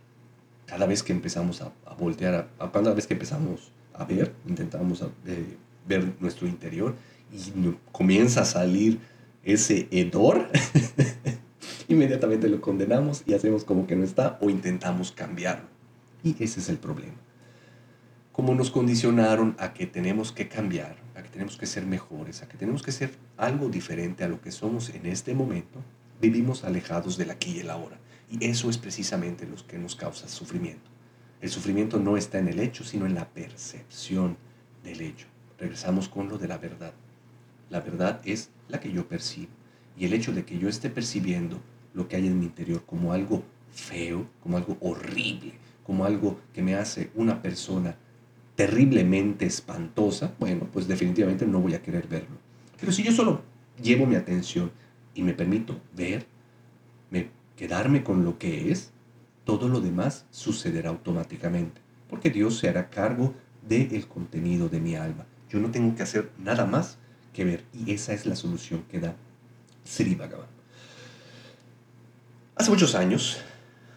Cada 0.65 0.85
vez 0.85 1.01
que 1.01 1.13
empezamos 1.13 1.61
a, 1.61 1.71
voltear, 1.97 2.49
a, 2.59 2.71
cada 2.71 2.93
vez 2.93 3.07
que 3.07 3.13
empezamos 3.13 3.71
a 3.93 4.03
ver, 4.03 4.33
intentamos 4.45 5.01
eh, 5.25 5.55
ver 5.87 6.13
nuestro 6.19 6.45
interior 6.45 6.95
y 7.31 7.73
comienza 7.93 8.41
a 8.41 8.45
salir 8.45 8.99
ese 9.43 9.87
hedor. 9.91 10.49
inmediatamente 11.87 12.49
lo 12.49 12.61
condenamos 12.61 13.23
y 13.25 13.33
hacemos 13.33 13.63
como 13.63 13.87
que 13.87 13.95
no 13.95 14.03
está 14.03 14.37
o 14.41 14.49
intentamos 14.49 15.11
cambiarlo. 15.11 15.67
Y 16.23 16.35
ese 16.43 16.59
es 16.59 16.69
el 16.69 16.77
problema. 16.77 17.15
Como 18.31 18.53
nos 18.53 18.69
condicionaron 18.69 19.55
a 19.59 19.73
que 19.73 19.87
tenemos 19.87 20.31
que 20.31 20.47
cambiar, 20.47 20.95
a 21.15 21.23
que 21.23 21.29
tenemos 21.29 21.57
que 21.57 21.65
ser 21.65 21.85
mejores, 21.85 22.43
a 22.43 22.47
que 22.47 22.57
tenemos 22.57 22.83
que 22.83 22.91
ser 22.91 23.11
algo 23.35 23.69
diferente 23.69 24.23
a 24.23 24.27
lo 24.27 24.41
que 24.41 24.51
somos 24.51 24.89
en 24.89 25.05
este 25.07 25.33
momento, 25.33 25.81
vivimos 26.21 26.63
alejados 26.63 27.17
del 27.17 27.31
aquí 27.31 27.51
y 27.57 27.59
el 27.59 27.69
ahora. 27.69 27.97
Y 28.29 28.45
eso 28.45 28.69
es 28.69 28.77
precisamente 28.77 29.47
lo 29.47 29.55
que 29.65 29.77
nos 29.77 29.95
causa 29.95 30.27
sufrimiento. 30.27 30.89
El 31.41 31.49
sufrimiento 31.49 31.99
no 31.99 32.17
está 32.17 32.39
en 32.39 32.47
el 32.47 32.59
hecho, 32.59 32.83
sino 32.83 33.05
en 33.05 33.15
la 33.15 33.29
percepción 33.29 34.37
del 34.83 35.01
hecho. 35.01 35.27
Regresamos 35.57 36.09
con 36.09 36.29
lo 36.29 36.37
de 36.37 36.47
la 36.47 36.57
verdad. 36.57 36.93
La 37.69 37.81
verdad 37.81 38.21
es 38.25 38.49
la 38.67 38.79
que 38.79 38.91
yo 38.91 39.07
percibo. 39.07 39.56
Y 39.97 40.05
el 40.05 40.13
hecho 40.13 40.31
de 40.31 40.45
que 40.45 40.59
yo 40.59 40.69
esté 40.69 40.89
percibiendo 40.89 41.59
lo 41.93 42.07
que 42.07 42.15
hay 42.15 42.27
en 42.27 42.39
mi 42.39 42.45
interior 42.45 42.83
como 42.85 43.13
algo 43.13 43.43
feo, 43.71 44.27
como 44.41 44.57
algo 44.57 44.77
horrible, 44.81 45.53
como 45.83 46.05
algo 46.05 46.39
que 46.53 46.61
me 46.61 46.75
hace 46.75 47.09
una 47.15 47.41
persona 47.41 47.95
terriblemente 48.55 49.45
espantosa, 49.45 50.33
bueno, 50.39 50.67
pues 50.71 50.87
definitivamente 50.87 51.45
no 51.45 51.59
voy 51.59 51.75
a 51.75 51.81
querer 51.81 52.07
verlo. 52.07 52.37
Pero 52.79 52.91
si 52.91 53.03
yo 53.03 53.11
solo 53.11 53.41
llevo 53.81 54.05
mi 54.05 54.15
atención 54.15 54.71
y 55.13 55.21
me 55.21 55.33
permito 55.33 55.79
ver, 55.95 56.25
me, 57.09 57.29
quedarme 57.55 58.03
con 58.03 58.23
lo 58.23 58.37
que 58.37 58.71
es, 58.71 58.91
todo 59.45 59.69
lo 59.69 59.79
demás 59.79 60.25
sucederá 60.29 60.89
automáticamente, 60.89 61.81
porque 62.09 62.29
Dios 62.29 62.57
se 62.57 62.67
hará 62.67 62.89
cargo 62.89 63.33
del 63.67 64.07
contenido 64.07 64.69
de 64.69 64.79
mi 64.79 64.95
alma. 64.95 65.25
Yo 65.49 65.59
no 65.59 65.71
tengo 65.71 65.95
que 65.95 66.03
hacer 66.03 66.31
nada 66.37 66.65
más 66.65 66.97
que 67.33 67.45
ver, 67.45 67.63
y 67.73 67.91
esa 67.91 68.13
es 68.13 68.25
la 68.25 68.35
solución 68.35 68.83
que 68.89 68.99
da 68.99 69.15
Sri 69.87 70.15
Bhagavan. 70.15 70.47
Hace 72.55 72.69
muchos 72.69 72.93
años, 72.95 73.37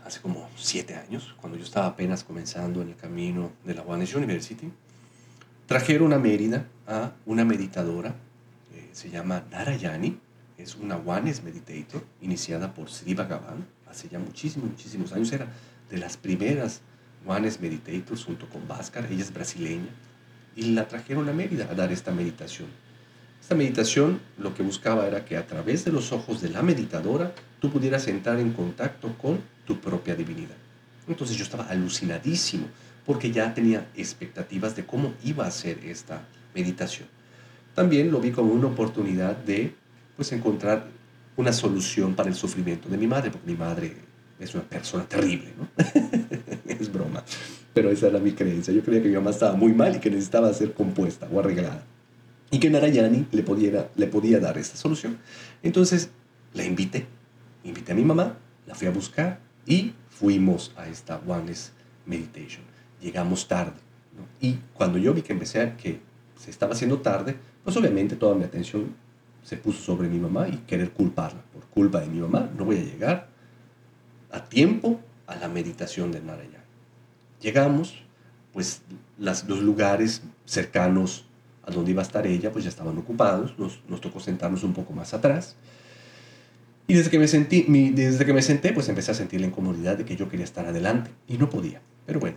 hace 0.04 0.20
como 0.20 0.48
siete 0.56 0.94
años, 0.94 1.34
cuando 1.40 1.58
yo 1.58 1.64
estaba 1.64 1.86
apenas 1.86 2.22
comenzando 2.22 2.80
en 2.80 2.90
el 2.90 2.96
camino 2.96 3.52
de 3.64 3.74
la 3.74 3.82
One 3.82 4.06
University, 4.14 4.70
trajeron 5.66 6.12
a 6.12 6.18
Mérida 6.18 6.66
a 6.86 7.12
una 7.26 7.44
meditadora, 7.44 8.14
eh, 8.72 8.90
se 8.92 9.10
llama 9.10 9.44
Narayani, 9.50 10.18
es 10.58 10.76
una 10.76 10.96
One's 10.96 11.42
Meditator, 11.42 12.04
iniciada 12.20 12.72
por 12.72 12.90
Sri 12.90 13.14
Bhagavan, 13.14 13.66
hace 13.88 14.08
ya 14.08 14.18
muchísimos, 14.18 14.70
muchísimos 14.70 15.12
años, 15.12 15.32
era 15.32 15.48
de 15.90 15.98
las 15.98 16.16
primeras 16.16 16.82
One's 17.26 17.60
Meditators 17.60 18.24
junto 18.24 18.48
con 18.48 18.68
Bhaskar, 18.68 19.06
ella 19.10 19.22
es 19.22 19.32
brasileña, 19.32 19.88
y 20.54 20.72
la 20.72 20.86
trajeron 20.86 21.28
a 21.28 21.32
Mérida 21.32 21.66
a 21.70 21.74
dar 21.74 21.90
esta 21.90 22.12
meditación. 22.12 22.68
Esta 23.50 23.58
meditación 23.58 24.20
lo 24.38 24.54
que 24.54 24.62
buscaba 24.62 25.08
era 25.08 25.24
que 25.24 25.36
a 25.36 25.44
través 25.44 25.84
de 25.84 25.90
los 25.90 26.12
ojos 26.12 26.40
de 26.40 26.50
la 26.50 26.62
meditadora 26.62 27.32
tú 27.58 27.68
pudieras 27.68 28.06
entrar 28.06 28.38
en 28.38 28.52
contacto 28.52 29.12
con 29.18 29.40
tu 29.66 29.80
propia 29.80 30.14
divinidad. 30.14 30.54
Entonces 31.08 31.36
yo 31.36 31.42
estaba 31.42 31.64
alucinadísimo 31.64 32.68
porque 33.04 33.32
ya 33.32 33.52
tenía 33.52 33.88
expectativas 33.96 34.76
de 34.76 34.86
cómo 34.86 35.14
iba 35.24 35.48
a 35.48 35.50
ser 35.50 35.84
esta 35.84 36.22
meditación. 36.54 37.08
También 37.74 38.12
lo 38.12 38.20
vi 38.20 38.30
como 38.30 38.52
una 38.52 38.68
oportunidad 38.68 39.34
de 39.34 39.74
pues 40.14 40.30
encontrar 40.30 40.86
una 41.36 41.52
solución 41.52 42.14
para 42.14 42.28
el 42.28 42.36
sufrimiento 42.36 42.88
de 42.88 42.98
mi 42.98 43.08
madre, 43.08 43.32
porque 43.32 43.50
mi 43.50 43.58
madre 43.58 43.96
es 44.38 44.54
una 44.54 44.62
persona 44.62 45.08
terrible, 45.08 45.54
¿no? 45.58 45.66
es 46.68 46.92
broma, 46.92 47.24
pero 47.74 47.90
esa 47.90 48.06
era 48.06 48.20
mi 48.20 48.30
creencia. 48.30 48.72
Yo 48.72 48.84
creía 48.84 49.02
que 49.02 49.08
mi 49.08 49.16
mamá 49.16 49.30
estaba 49.30 49.56
muy 49.56 49.72
mal 49.72 49.96
y 49.96 49.98
que 49.98 50.08
necesitaba 50.08 50.54
ser 50.54 50.72
compuesta 50.72 51.26
o 51.32 51.40
arreglada 51.40 51.82
y 52.50 52.58
que 52.58 52.70
Narayani 52.70 53.26
le, 53.30 53.42
pudiera, 53.42 53.90
le 53.96 54.06
podía 54.06 54.40
dar 54.40 54.58
esta 54.58 54.76
solución. 54.76 55.18
Entonces 55.62 56.10
la 56.52 56.64
invité, 56.64 57.06
invité 57.64 57.92
a 57.92 57.94
mi 57.94 58.04
mamá, 58.04 58.36
la 58.66 58.74
fui 58.74 58.88
a 58.88 58.90
buscar 58.90 59.38
y 59.66 59.92
fuimos 60.08 60.72
a 60.76 60.88
esta 60.88 61.20
Oneness 61.26 61.72
Meditation. 62.06 62.62
Llegamos 63.00 63.46
tarde. 63.46 63.78
Y 64.40 64.58
cuando 64.74 64.98
yo 64.98 65.14
vi 65.14 65.22
que 65.22 65.32
empecé 65.32 65.60
a 65.60 65.76
que 65.76 66.00
se 66.36 66.50
estaba 66.50 66.72
haciendo 66.72 66.98
tarde, 66.98 67.36
pues 67.64 67.76
obviamente 67.76 68.16
toda 68.16 68.34
mi 68.34 68.44
atención 68.44 68.94
se 69.42 69.56
puso 69.56 69.80
sobre 69.80 70.08
mi 70.08 70.18
mamá 70.18 70.48
y 70.48 70.56
querer 70.66 70.90
culparla. 70.90 71.40
Por 71.52 71.64
culpa 71.66 72.00
de 72.00 72.08
mi 72.08 72.20
mamá 72.20 72.50
no 72.56 72.64
voy 72.64 72.78
a 72.78 72.82
llegar 72.82 73.28
a 74.32 74.44
tiempo 74.44 75.00
a 75.26 75.36
la 75.36 75.48
meditación 75.48 76.12
de 76.12 76.20
Narayani. 76.20 76.56
Llegamos, 77.40 77.94
pues 78.52 78.82
las, 79.18 79.48
los 79.48 79.60
lugares 79.60 80.22
cercanos 80.44 81.24
a 81.64 81.70
donde 81.70 81.90
iba 81.90 82.02
a 82.02 82.04
estar 82.04 82.26
ella, 82.26 82.52
pues 82.52 82.64
ya 82.64 82.70
estaban 82.70 82.96
ocupados, 82.98 83.58
nos, 83.58 83.80
nos 83.88 84.00
tocó 84.00 84.20
sentarnos 84.20 84.64
un 84.64 84.72
poco 84.72 84.92
más 84.92 85.14
atrás. 85.14 85.56
Y 86.90 86.94
desde 86.94 87.10
que, 87.10 87.20
me 87.20 87.28
sentí, 87.28 87.62
desde 87.92 88.26
que 88.26 88.32
me 88.32 88.42
senté, 88.42 88.72
pues 88.72 88.88
empecé 88.88 89.12
a 89.12 89.14
sentir 89.14 89.40
la 89.40 89.46
incomodidad 89.46 89.96
de 89.96 90.04
que 90.04 90.16
yo 90.16 90.28
quería 90.28 90.44
estar 90.44 90.66
adelante 90.66 91.12
y 91.28 91.38
no 91.38 91.48
podía. 91.48 91.80
Pero 92.04 92.18
bueno, 92.18 92.36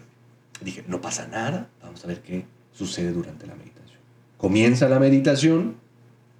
dije, 0.62 0.84
no 0.88 1.02
pasa 1.02 1.28
nada, 1.28 1.70
vamos 1.82 2.04
a 2.04 2.08
ver 2.08 2.22
qué 2.22 2.46
sucede 2.72 3.12
durante 3.14 3.48
la 3.48 3.56
meditación. 3.56 3.98
Comienza 4.38 4.88
la 4.88 5.00
meditación 5.00 5.78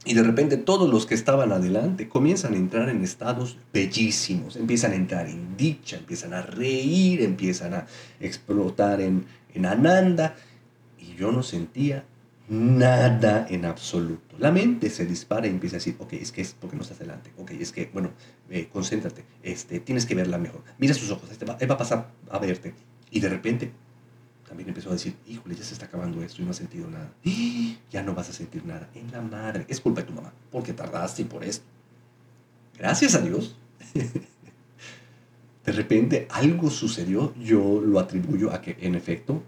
y 0.06 0.14
de 0.14 0.22
repente 0.22 0.58
todos 0.58 0.90
los 0.90 1.06
que 1.06 1.16
estaban 1.16 1.52
adelante 1.52 2.08
comienzan 2.08 2.54
a 2.54 2.58
entrar 2.58 2.90
en 2.90 3.04
estados 3.04 3.58
bellísimos, 3.74 4.58
empiezan 4.58 4.92
a 4.92 4.96
entrar 4.96 5.28
en 5.28 5.58
dicha, 5.58 5.98
empiezan 5.98 6.34
a 6.34 6.44
reír, 6.44 7.22
empiezan 7.22 7.74
a 7.74 7.88
explotar 8.20 9.02
en, 9.02 9.26
en 9.54 9.66
ananda 9.66 10.36
y 11.00 11.16
yo 11.16 11.32
no 11.32 11.42
sentía 11.42 12.04
Nada 12.54 13.48
en 13.50 13.66
absoluto. 13.66 14.36
La 14.38 14.52
mente 14.52 14.92
se 14.92 15.08
dispara 15.08 15.48
y 15.48 15.50
empieza 15.50 15.78
a 15.78 15.80
decir, 15.80 15.96
ok, 15.98 16.14
es 16.14 16.32
que 16.32 16.42
es 16.42 16.54
porque 16.54 16.76
no 16.76 16.84
estás 16.84 17.00
delante. 17.00 17.32
Ok, 17.40 17.50
es 17.52 17.72
que, 17.72 17.90
bueno, 17.92 18.12
eh, 18.52 18.70
concéntrate. 18.72 19.26
Este, 19.42 19.80
tienes 19.80 20.06
que 20.06 20.14
verla 20.14 20.38
mejor. 20.38 20.62
Mira 20.78 20.94
sus 20.94 21.10
ojos. 21.10 21.32
Este 21.32 21.46
va, 21.46 21.58
va 21.58 21.74
a 21.74 21.78
pasar 21.78 22.12
a 22.30 22.38
verte. 22.38 22.76
Y 23.10 23.22
de 23.22 23.30
repente 23.30 23.72
también 24.48 24.70
empezó 24.70 24.90
a 24.90 24.94
decir, 24.94 25.16
híjole, 25.28 25.56
ya 25.56 25.64
se 25.64 25.74
está 25.74 25.88
acabando 25.88 26.22
esto 26.22 26.44
y 26.44 26.46
no 26.46 26.52
ha 26.52 26.54
sentido 26.54 26.88
nada. 26.92 27.12
Ya 27.92 28.04
no 28.04 28.14
vas 28.14 28.30
a 28.30 28.34
sentir 28.34 28.64
nada. 28.66 28.88
En 28.94 29.12
la 29.12 29.22
madre. 29.22 29.66
Es 29.68 29.80
culpa 29.80 30.02
de 30.02 30.08
tu 30.08 30.14
mamá. 30.14 30.32
Porque 30.52 30.74
tardaste 30.74 31.24
y 31.24 31.26
por 31.26 31.44
esto. 31.44 31.66
Gracias 32.78 33.16
a 33.16 33.22
Dios. 33.22 33.56
de 35.66 35.72
repente 35.72 36.28
algo 36.30 36.70
sucedió. 36.70 37.34
Yo 37.36 37.82
lo 37.82 38.00
atribuyo 38.00 38.54
a 38.54 38.62
que 38.62 38.78
en 38.80 38.94
efecto 38.94 39.42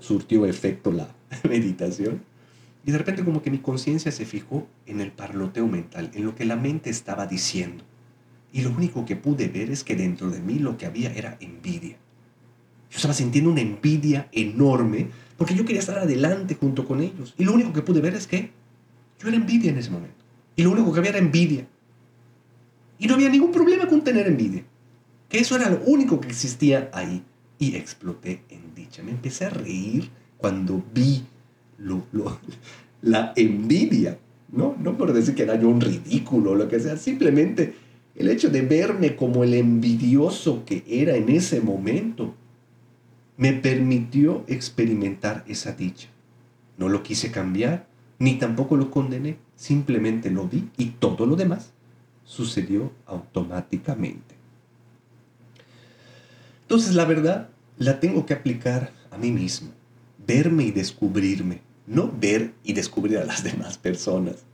surtió 0.00 0.46
efecto 0.46 0.90
la 0.90 1.08
meditación. 1.48 2.22
Y 2.84 2.92
de 2.92 2.98
repente 2.98 3.24
como 3.24 3.42
que 3.42 3.50
mi 3.50 3.58
conciencia 3.58 4.12
se 4.12 4.24
fijó 4.24 4.66
en 4.86 5.00
el 5.00 5.12
parloteo 5.12 5.66
mental, 5.66 6.10
en 6.14 6.24
lo 6.24 6.34
que 6.34 6.44
la 6.44 6.56
mente 6.56 6.90
estaba 6.90 7.26
diciendo. 7.26 7.84
Y 8.52 8.62
lo 8.62 8.70
único 8.70 9.04
que 9.04 9.16
pude 9.16 9.48
ver 9.48 9.70
es 9.70 9.84
que 9.84 9.94
dentro 9.94 10.30
de 10.30 10.40
mí 10.40 10.58
lo 10.58 10.78
que 10.78 10.86
había 10.86 11.12
era 11.12 11.36
envidia. 11.40 11.96
Yo 12.90 12.96
estaba 12.96 13.12
sintiendo 13.12 13.50
una 13.50 13.60
envidia 13.60 14.28
enorme 14.32 15.08
porque 15.36 15.54
yo 15.54 15.64
quería 15.64 15.80
estar 15.80 15.98
adelante 15.98 16.56
junto 16.56 16.84
con 16.84 17.00
ellos. 17.00 17.34
Y 17.38 17.44
lo 17.44 17.52
único 17.52 17.72
que 17.72 17.82
pude 17.82 18.00
ver 18.00 18.14
es 18.14 18.26
que 18.26 18.50
yo 19.20 19.28
era 19.28 19.36
envidia 19.36 19.70
en 19.70 19.78
ese 19.78 19.90
momento. 19.90 20.16
Y 20.56 20.62
lo 20.62 20.72
único 20.72 20.92
que 20.92 20.98
había 20.98 21.10
era 21.10 21.18
envidia. 21.18 21.66
Y 22.98 23.06
no 23.06 23.14
había 23.14 23.28
ningún 23.28 23.52
problema 23.52 23.86
con 23.86 24.02
tener 24.02 24.26
envidia. 24.26 24.64
Que 25.28 25.38
eso 25.38 25.54
era 25.54 25.70
lo 25.70 25.80
único 25.84 26.20
que 26.20 26.28
existía 26.28 26.90
ahí. 26.92 27.22
Y 27.58 27.76
exploté 27.76 28.42
en 28.48 28.74
dicha. 28.74 29.02
Me 29.02 29.12
empecé 29.12 29.44
a 29.44 29.50
reír 29.50 30.10
cuando 30.38 30.82
vi 30.94 31.22
lo, 31.78 32.04
la 33.02 33.32
envidia, 33.36 34.18
¿no? 34.50 34.76
No 34.80 34.96
por 34.96 35.12
decir 35.12 35.34
que 35.34 35.42
era 35.42 35.60
yo 35.60 35.68
un 35.68 35.80
ridículo 35.80 36.52
o 36.52 36.54
lo 36.54 36.68
que 36.68 36.80
sea, 36.80 36.96
simplemente 36.96 37.74
el 38.14 38.28
hecho 38.28 38.50
de 38.50 38.62
verme 38.62 39.14
como 39.14 39.44
el 39.44 39.54
envidioso 39.54 40.64
que 40.64 40.82
era 40.88 41.16
en 41.16 41.28
ese 41.28 41.60
momento 41.60 42.34
me 43.36 43.52
permitió 43.52 44.44
experimentar 44.48 45.44
esa 45.46 45.72
dicha. 45.72 46.08
No 46.76 46.88
lo 46.88 47.02
quise 47.02 47.30
cambiar, 47.30 47.86
ni 48.18 48.34
tampoco 48.34 48.76
lo 48.76 48.90
condené, 48.90 49.36
simplemente 49.54 50.30
lo 50.30 50.48
vi 50.48 50.68
y 50.76 50.86
todo 50.86 51.26
lo 51.26 51.36
demás 51.36 51.72
sucedió 52.24 52.92
automáticamente. 53.06 54.34
Entonces 56.62 56.94
la 56.94 57.04
verdad 57.04 57.48
la 57.78 58.00
tengo 58.00 58.26
que 58.26 58.34
aplicar 58.34 58.90
a 59.10 59.16
mí 59.16 59.30
mismo, 59.30 59.70
verme 60.28 60.64
y 60.64 60.72
descubrirme, 60.72 61.62
no 61.86 62.12
ver 62.12 62.52
y 62.62 62.74
descubrir 62.74 63.16
a 63.16 63.24
las 63.24 63.42
demás 63.50 63.78
personas. 63.78 64.44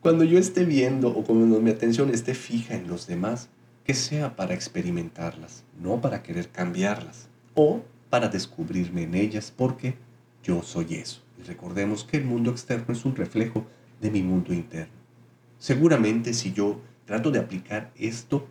Cuando 0.00 0.22
yo 0.22 0.38
esté 0.38 0.66
viendo 0.66 1.08
o 1.08 1.24
cuando 1.24 1.60
mi 1.60 1.70
atención 1.70 2.10
esté 2.10 2.34
fija 2.34 2.74
en 2.74 2.88
los 2.88 3.06
demás, 3.06 3.48
que 3.84 3.94
sea 3.94 4.36
para 4.36 4.54
experimentarlas, 4.54 5.64
no 5.80 6.00
para 6.00 6.22
querer 6.22 6.50
cambiarlas 6.50 7.28
o 7.54 7.82
para 8.10 8.28
descubrirme 8.28 9.04
en 9.04 9.14
ellas 9.14 9.52
porque 9.54 9.94
yo 10.42 10.62
soy 10.62 10.94
eso. 10.94 11.22
Y 11.38 11.42
recordemos 11.44 12.04
que 12.04 12.18
el 12.18 12.24
mundo 12.24 12.50
externo 12.50 12.92
es 12.92 13.04
un 13.06 13.16
reflejo 13.16 13.66
de 14.00 14.10
mi 14.10 14.22
mundo 14.22 14.52
interno. 14.52 14.92
Seguramente 15.58 16.34
si 16.34 16.52
yo 16.52 16.80
trato 17.06 17.30
de 17.30 17.38
aplicar 17.38 17.90
esto 17.96 18.46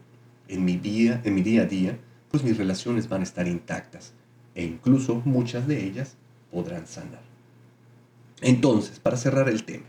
en 0.48 0.66
mi 0.66 0.78
día, 0.78 1.22
en 1.24 1.36
mi 1.36 1.44
día 1.44 1.64
a 1.64 1.66
día, 1.66 2.00
pues 2.30 2.44
mis 2.44 2.58
relaciones 2.58 3.08
van 3.08 3.22
a 3.22 3.26
estar 3.26 3.48
intactas 3.48 4.14
e 4.56 4.64
incluso 4.64 5.22
muchas 5.26 5.68
de 5.68 5.84
ellas 5.84 6.18
podrán 6.54 6.88
sanar. 6.88 7.24
Entonces, 8.42 9.00
para 9.00 9.18
cerrar 9.18 9.50
el 9.50 9.64
tema, 9.64 9.86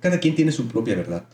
cada 0.00 0.18
quien 0.18 0.34
tiene 0.34 0.52
su 0.52 0.66
propia 0.66 0.96
verdad. 0.96 1.24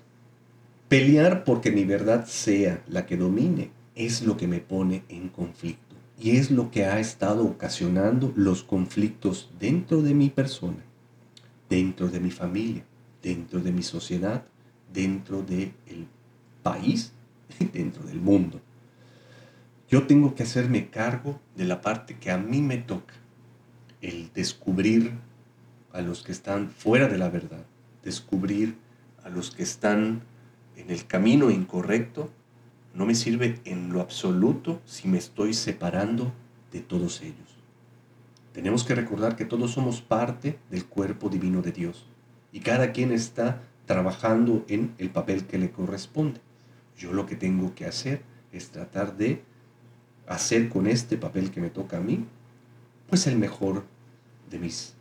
Pelear 0.88 1.44
porque 1.44 1.70
mi 1.70 1.84
verdad 1.84 2.26
sea 2.26 2.82
la 2.88 3.06
que 3.06 3.16
domine 3.16 3.70
es 3.94 4.22
lo 4.22 4.36
que 4.36 4.48
me 4.48 4.60
pone 4.60 5.04
en 5.08 5.28
conflicto 5.28 5.94
y 6.20 6.32
es 6.36 6.50
lo 6.50 6.70
que 6.70 6.84
ha 6.84 6.98
estado 6.98 7.44
ocasionando 7.44 8.32
los 8.36 8.62
conflictos 8.62 9.50
dentro 9.58 10.02
de 10.02 10.14
mi 10.14 10.28
persona, 10.28 10.82
dentro 11.68 12.08
de 12.08 12.20
mi 12.20 12.30
familia, 12.30 12.84
dentro 13.22 13.60
de 13.60 13.72
mi 13.72 13.82
sociedad, 13.82 14.44
dentro 14.92 15.42
del 15.42 15.72
país, 16.62 17.12
dentro 17.72 18.02
del 18.04 18.20
mundo. 18.20 18.60
Yo 19.88 20.06
tengo 20.06 20.34
que 20.34 20.42
hacerme 20.42 20.88
cargo 20.88 21.40
de 21.56 21.64
la 21.64 21.80
parte 21.80 22.16
que 22.18 22.30
a 22.30 22.38
mí 22.38 22.62
me 22.62 22.78
toca, 22.78 23.14
el 24.00 24.32
descubrir 24.32 25.12
a 25.92 26.00
los 26.00 26.22
que 26.22 26.32
están 26.32 26.70
fuera 26.70 27.08
de 27.08 27.18
la 27.18 27.28
verdad, 27.28 27.64
descubrir 28.02 28.76
a 29.24 29.28
los 29.28 29.50
que 29.50 29.62
están 29.62 30.22
en 30.76 30.90
el 30.90 31.06
camino 31.06 31.50
incorrecto, 31.50 32.30
no 32.94 33.06
me 33.06 33.14
sirve 33.14 33.60
en 33.64 33.92
lo 33.92 34.00
absoluto 34.00 34.80
si 34.84 35.08
me 35.08 35.18
estoy 35.18 35.54
separando 35.54 36.32
de 36.72 36.80
todos 36.80 37.20
ellos. 37.20 37.56
Tenemos 38.52 38.84
que 38.84 38.94
recordar 38.94 39.36
que 39.36 39.44
todos 39.44 39.72
somos 39.72 40.00
parte 40.00 40.58
del 40.70 40.86
cuerpo 40.86 41.28
divino 41.28 41.62
de 41.62 41.72
Dios 41.72 42.06
y 42.52 42.60
cada 42.60 42.92
quien 42.92 43.12
está 43.12 43.62
trabajando 43.86 44.64
en 44.68 44.94
el 44.98 45.10
papel 45.10 45.46
que 45.46 45.58
le 45.58 45.70
corresponde. 45.70 46.40
Yo 46.96 47.12
lo 47.12 47.26
que 47.26 47.36
tengo 47.36 47.74
que 47.74 47.86
hacer 47.86 48.22
es 48.52 48.70
tratar 48.70 49.16
de 49.16 49.42
hacer 50.26 50.68
con 50.68 50.86
este 50.86 51.16
papel 51.16 51.50
que 51.50 51.60
me 51.60 51.70
toca 51.70 51.98
a 51.98 52.00
mí, 52.00 52.24
pues 53.10 53.26
el 53.26 53.36
mejor 53.36 53.84
de 54.50 54.58
mis 54.58 54.94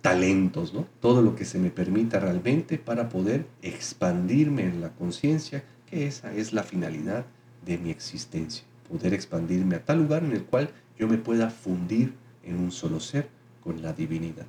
talentos, 0.00 0.72
¿no? 0.72 0.86
Todo 1.00 1.22
lo 1.22 1.36
que 1.36 1.44
se 1.44 1.58
me 1.58 1.70
permita 1.70 2.20
realmente 2.20 2.78
para 2.78 3.08
poder 3.08 3.46
expandirme 3.62 4.62
en 4.62 4.80
la 4.80 4.90
conciencia, 4.90 5.64
que 5.86 6.06
esa 6.06 6.32
es 6.32 6.52
la 6.52 6.62
finalidad 6.62 7.26
de 7.66 7.76
mi 7.78 7.90
existencia, 7.90 8.64
poder 8.88 9.12
expandirme 9.12 9.76
a 9.76 9.84
tal 9.84 9.98
lugar 9.98 10.24
en 10.24 10.32
el 10.32 10.44
cual 10.44 10.70
yo 10.98 11.08
me 11.08 11.18
pueda 11.18 11.50
fundir 11.50 12.14
en 12.44 12.58
un 12.58 12.70
solo 12.70 13.00
ser 13.00 13.28
con 13.62 13.82
la 13.82 13.92
divinidad. 13.92 14.46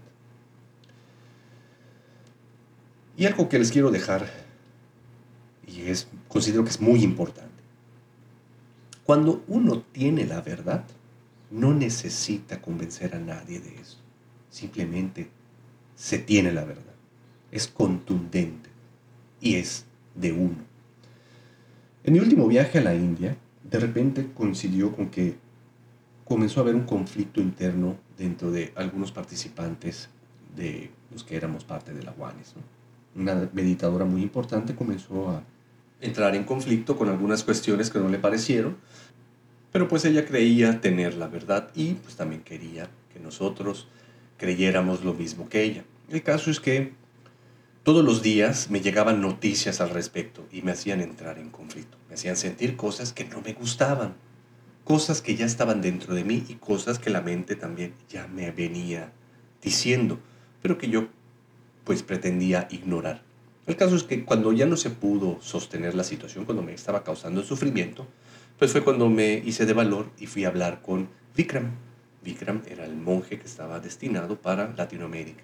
Y 3.18 3.26
algo 3.26 3.50
que 3.50 3.60
les 3.60 3.72
quiero 3.72 3.92
dejar, 3.92 4.30
y 5.68 5.82
es, 5.82 6.08
considero 6.28 6.64
que 6.64 6.70
es 6.70 6.80
muy 6.80 7.04
importante, 7.04 7.50
cuando 9.04 9.44
uno 9.48 9.82
tiene 9.92 10.26
la 10.26 10.42
verdad, 10.42 10.86
no 11.52 11.74
necesita 11.74 12.62
convencer 12.62 13.16
a 13.16 13.20
nadie 13.20 13.60
de 13.60 13.76
eso. 13.80 13.98
Simplemente 14.50 15.30
se 15.96 16.18
tiene 16.18 16.52
la 16.52 16.64
verdad. 16.64 16.94
Es 17.52 17.68
contundente 17.68 18.70
y 19.42 19.56
es 19.56 19.86
de 20.16 20.32
uno. 20.32 20.72
En 22.04 22.14
mi 22.14 22.20
último 22.20 22.48
viaje 22.48 22.80
a 22.80 22.82
la 22.82 22.96
India, 22.96 23.38
de 23.70 23.80
repente 23.80 24.28
coincidió 24.34 24.92
con 24.96 25.10
que 25.10 25.36
comenzó 26.26 26.60
a 26.60 26.64
haber 26.64 26.76
un 26.76 26.86
conflicto 26.86 27.42
interno 27.42 27.98
dentro 28.18 28.52
de 28.52 28.72
algunos 28.76 29.12
participantes 29.12 30.10
de 30.56 30.90
los 31.12 31.24
que 31.24 31.36
éramos 31.36 31.64
parte 31.64 31.94
de 31.94 32.04
la 32.04 32.14
UANES. 32.18 32.54
Una 33.16 33.50
meditadora 33.54 34.06
muy 34.06 34.22
importante 34.22 34.74
comenzó 34.74 35.30
a 35.30 35.44
entrar 36.00 36.36
en 36.36 36.44
conflicto 36.44 36.98
con 36.98 37.10
algunas 37.10 37.44
cuestiones 37.44 37.90
que 37.90 38.00
no 38.00 38.10
le 38.10 38.18
parecieron, 38.18 38.78
pero 39.72 39.88
pues 39.88 40.06
ella 40.06 40.26
creía 40.26 40.82
tener 40.82 41.16
la 41.16 41.28
verdad 41.28 41.70
y 41.76 41.94
pues 41.94 42.16
también 42.16 42.42
quería 42.42 42.90
que 43.14 43.20
nosotros 43.20 43.88
creyéramos 44.38 45.04
lo 45.04 45.14
mismo 45.14 45.48
que 45.50 45.64
ella. 45.64 45.84
El 46.10 46.24
caso 46.24 46.52
es 46.52 46.60
que 46.60 46.94
todos 47.84 48.04
los 48.04 48.22
días 48.22 48.70
me 48.70 48.82
llegaban 48.82 49.22
noticias 49.22 49.82
al 49.82 49.90
respecto 49.90 50.46
y 50.52 50.62
me 50.62 50.72
hacían 50.72 51.02
entrar 51.02 51.40
en 51.40 51.50
conflicto, 51.50 51.98
me 52.10 52.16
hacían 52.16 52.36
sentir 52.36 52.76
cosas 52.76 53.14
que 53.14 53.26
no 53.26 53.42
me 53.42 53.54
gustaban, 53.54 54.16
cosas 54.84 55.22
que 55.22 55.36
ya 55.36 55.46
estaban 55.46 55.82
dentro 55.82 56.14
de 56.14 56.24
mí 56.24 56.44
y 56.48 56.56
cosas 56.56 57.00
que 57.00 57.10
la 57.10 57.22
mente 57.22 57.56
también 57.56 57.94
ya 58.10 58.28
me 58.28 58.52
venía 58.52 59.12
diciendo, 59.62 60.20
pero 60.62 60.78
que 60.78 60.90
yo 60.90 61.08
pues 61.84 62.04
pretendía 62.04 62.68
ignorar. 62.72 63.24
El 63.68 63.76
caso 63.76 63.96
es 63.96 64.04
que 64.04 64.26
cuando 64.26 64.52
ya 64.54 64.66
no 64.66 64.76
se 64.76 64.90
pudo 64.90 65.40
sostener 65.42 65.96
la 65.96 66.04
situación, 66.04 66.46
cuando 66.46 66.64
me 66.64 66.74
estaba 66.74 67.04
causando 67.04 67.44
sufrimiento, 67.44 68.08
pues 68.62 68.74
fue 68.74 68.84
cuando 68.84 69.10
me 69.10 69.42
hice 69.44 69.66
de 69.66 69.74
valor 69.74 70.12
y 70.20 70.28
fui 70.28 70.46
a 70.46 70.50
hablar 70.50 70.84
con 70.84 71.10
Vikram. 71.36 71.72
Vikram 72.24 72.62
era 72.68 72.86
el 72.86 72.96
monje 72.96 73.40
que 73.40 73.48
estaba 73.48 73.80
destinado 73.80 74.40
para 74.40 74.72
Latinoamérica. 74.78 75.42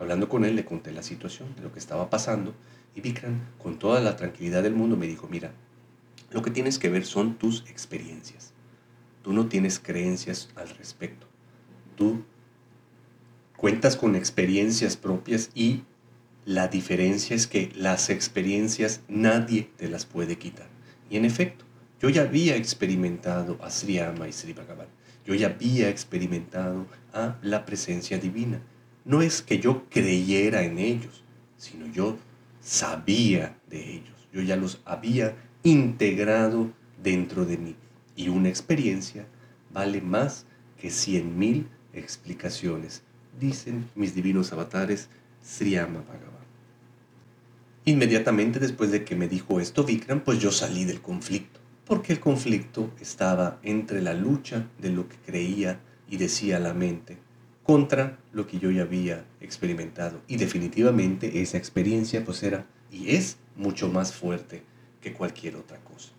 Hablando 0.00 0.28
con 0.28 0.44
él 0.44 0.56
le 0.56 0.64
conté 0.64 0.90
la 0.90 1.04
situación 1.04 1.54
de 1.54 1.62
lo 1.62 1.72
que 1.72 1.78
estaba 1.78 2.10
pasando 2.10 2.56
y 2.96 3.00
Vikram 3.00 3.38
con 3.62 3.78
toda 3.78 4.00
la 4.00 4.16
tranquilidad 4.16 4.64
del 4.64 4.74
mundo 4.74 4.96
me 4.96 5.06
dijo, 5.06 5.28
mira, 5.30 5.52
lo 6.32 6.42
que 6.42 6.50
tienes 6.50 6.80
que 6.80 6.88
ver 6.88 7.06
son 7.06 7.36
tus 7.36 7.60
experiencias. 7.70 8.52
Tú 9.22 9.32
no 9.32 9.46
tienes 9.46 9.78
creencias 9.78 10.48
al 10.56 10.68
respecto. 10.70 11.28
Tú 11.94 12.24
cuentas 13.56 13.94
con 13.94 14.16
experiencias 14.16 14.96
propias 14.96 15.50
y 15.54 15.84
la 16.44 16.66
diferencia 16.66 17.36
es 17.36 17.46
que 17.46 17.70
las 17.76 18.10
experiencias 18.10 19.02
nadie 19.06 19.70
te 19.76 19.88
las 19.88 20.06
puede 20.06 20.38
quitar. 20.38 20.66
Y 21.08 21.18
en 21.18 21.24
efecto, 21.24 21.67
yo 22.00 22.08
ya 22.08 22.22
había 22.22 22.56
experimentado 22.56 23.58
a 23.62 23.70
Sri 23.70 23.98
Ama 23.98 24.28
y 24.28 24.32
Sri 24.32 24.52
Bhagavan. 24.52 24.86
Yo 25.26 25.34
ya 25.34 25.48
había 25.48 25.88
experimentado 25.88 26.86
a 27.12 27.36
la 27.42 27.66
presencia 27.66 28.18
divina. 28.18 28.60
No 29.04 29.22
es 29.22 29.42
que 29.42 29.58
yo 29.58 29.84
creyera 29.90 30.62
en 30.62 30.78
ellos, 30.78 31.22
sino 31.56 31.86
yo 31.92 32.16
sabía 32.60 33.56
de 33.68 33.94
ellos. 33.94 34.28
Yo 34.32 34.42
ya 34.42 34.56
los 34.56 34.80
había 34.84 35.34
integrado 35.62 36.70
dentro 37.02 37.44
de 37.44 37.58
mí. 37.58 37.76
Y 38.16 38.28
una 38.28 38.48
experiencia 38.48 39.26
vale 39.72 40.00
más 40.00 40.46
que 40.80 40.90
cien 40.90 41.38
mil 41.38 41.68
explicaciones 41.92 43.02
dicen 43.38 43.88
mis 43.94 44.14
divinos 44.14 44.52
avatares 44.52 45.08
Sriyama 45.44 46.00
Bhagavan. 46.00 46.38
Inmediatamente 47.84 48.58
después 48.58 48.90
de 48.90 49.04
que 49.04 49.16
me 49.16 49.28
dijo 49.28 49.60
esto 49.60 49.84
Vikram, 49.84 50.20
pues 50.20 50.38
yo 50.38 50.52
salí 50.52 50.84
del 50.84 51.00
conflicto, 51.00 51.57
porque 51.88 52.12
el 52.12 52.20
conflicto 52.20 52.90
estaba 53.00 53.58
entre 53.62 54.02
la 54.02 54.12
lucha 54.12 54.66
de 54.78 54.90
lo 54.90 55.08
que 55.08 55.16
creía 55.16 55.80
y 56.08 56.18
decía 56.18 56.60
la 56.60 56.74
mente 56.74 57.16
contra 57.62 58.18
lo 58.32 58.46
que 58.46 58.58
yo 58.58 58.70
ya 58.70 58.82
había 58.82 59.24
experimentado. 59.40 60.20
Y 60.28 60.36
definitivamente 60.36 61.40
esa 61.40 61.56
experiencia 61.56 62.24
pues 62.24 62.42
era 62.42 62.66
y 62.92 63.10
es 63.10 63.38
mucho 63.56 63.88
más 63.88 64.12
fuerte 64.12 64.62
que 65.00 65.12
cualquier 65.12 65.56
otra 65.56 65.78
cosa. 65.78 66.10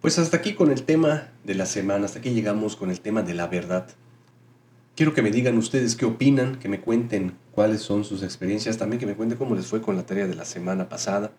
Pues 0.00 0.18
hasta 0.18 0.36
aquí 0.36 0.54
con 0.54 0.70
el 0.70 0.82
tema 0.82 1.28
de 1.44 1.54
la 1.54 1.66
semana, 1.66 2.04
hasta 2.04 2.18
aquí 2.18 2.30
llegamos 2.30 2.76
con 2.76 2.90
el 2.90 3.00
tema 3.00 3.22
de 3.22 3.34
la 3.34 3.46
verdad. 3.46 3.88
Quiero 4.94 5.14
que 5.14 5.22
me 5.22 5.30
digan 5.30 5.56
ustedes 5.56 5.96
qué 5.96 6.04
opinan, 6.04 6.56
que 6.56 6.68
me 6.68 6.80
cuenten 6.80 7.36
cuáles 7.52 7.80
son 7.80 8.04
sus 8.04 8.22
experiencias, 8.22 8.78
también 8.78 9.00
que 9.00 9.06
me 9.06 9.14
cuenten 9.14 9.38
cómo 9.38 9.54
les 9.54 9.66
fue 9.66 9.82
con 9.82 9.96
la 9.96 10.06
tarea 10.06 10.26
de 10.26 10.34
la 10.34 10.44
semana 10.44 10.88
pasada. 10.88 11.32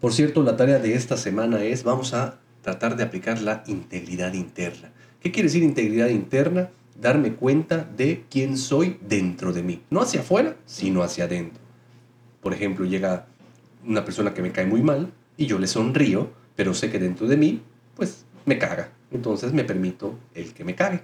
Por 0.00 0.12
cierto, 0.12 0.42
la 0.42 0.56
tarea 0.56 0.78
de 0.78 0.94
esta 0.94 1.16
semana 1.16 1.62
es, 1.62 1.84
vamos 1.84 2.14
a 2.14 2.38
tratar 2.64 2.96
de 2.96 3.04
aplicar 3.04 3.42
la 3.42 3.62
integridad 3.66 4.32
interna. 4.32 4.90
¿Qué 5.20 5.30
quiere 5.30 5.48
decir 5.48 5.62
integridad 5.62 6.08
interna? 6.08 6.70
Darme 6.98 7.34
cuenta 7.34 7.84
de 7.84 8.24
quién 8.30 8.56
soy 8.56 8.96
dentro 9.06 9.52
de 9.52 9.62
mí. 9.62 9.82
No 9.90 10.00
hacia 10.00 10.20
afuera, 10.20 10.56
sino 10.64 11.02
hacia 11.02 11.24
adentro. 11.24 11.62
Por 12.40 12.54
ejemplo, 12.54 12.86
llega 12.86 13.26
una 13.86 14.02
persona 14.04 14.32
que 14.32 14.40
me 14.40 14.50
cae 14.50 14.64
muy 14.64 14.80
mal 14.80 15.12
y 15.36 15.44
yo 15.44 15.58
le 15.58 15.66
sonrío, 15.66 16.30
pero 16.56 16.72
sé 16.72 16.90
que 16.90 16.98
dentro 16.98 17.26
de 17.26 17.36
mí, 17.36 17.60
pues 17.96 18.24
me 18.46 18.58
caga. 18.58 18.90
Entonces 19.10 19.52
me 19.52 19.64
permito 19.64 20.18
el 20.34 20.54
que 20.54 20.64
me 20.64 20.74
cague 20.74 21.02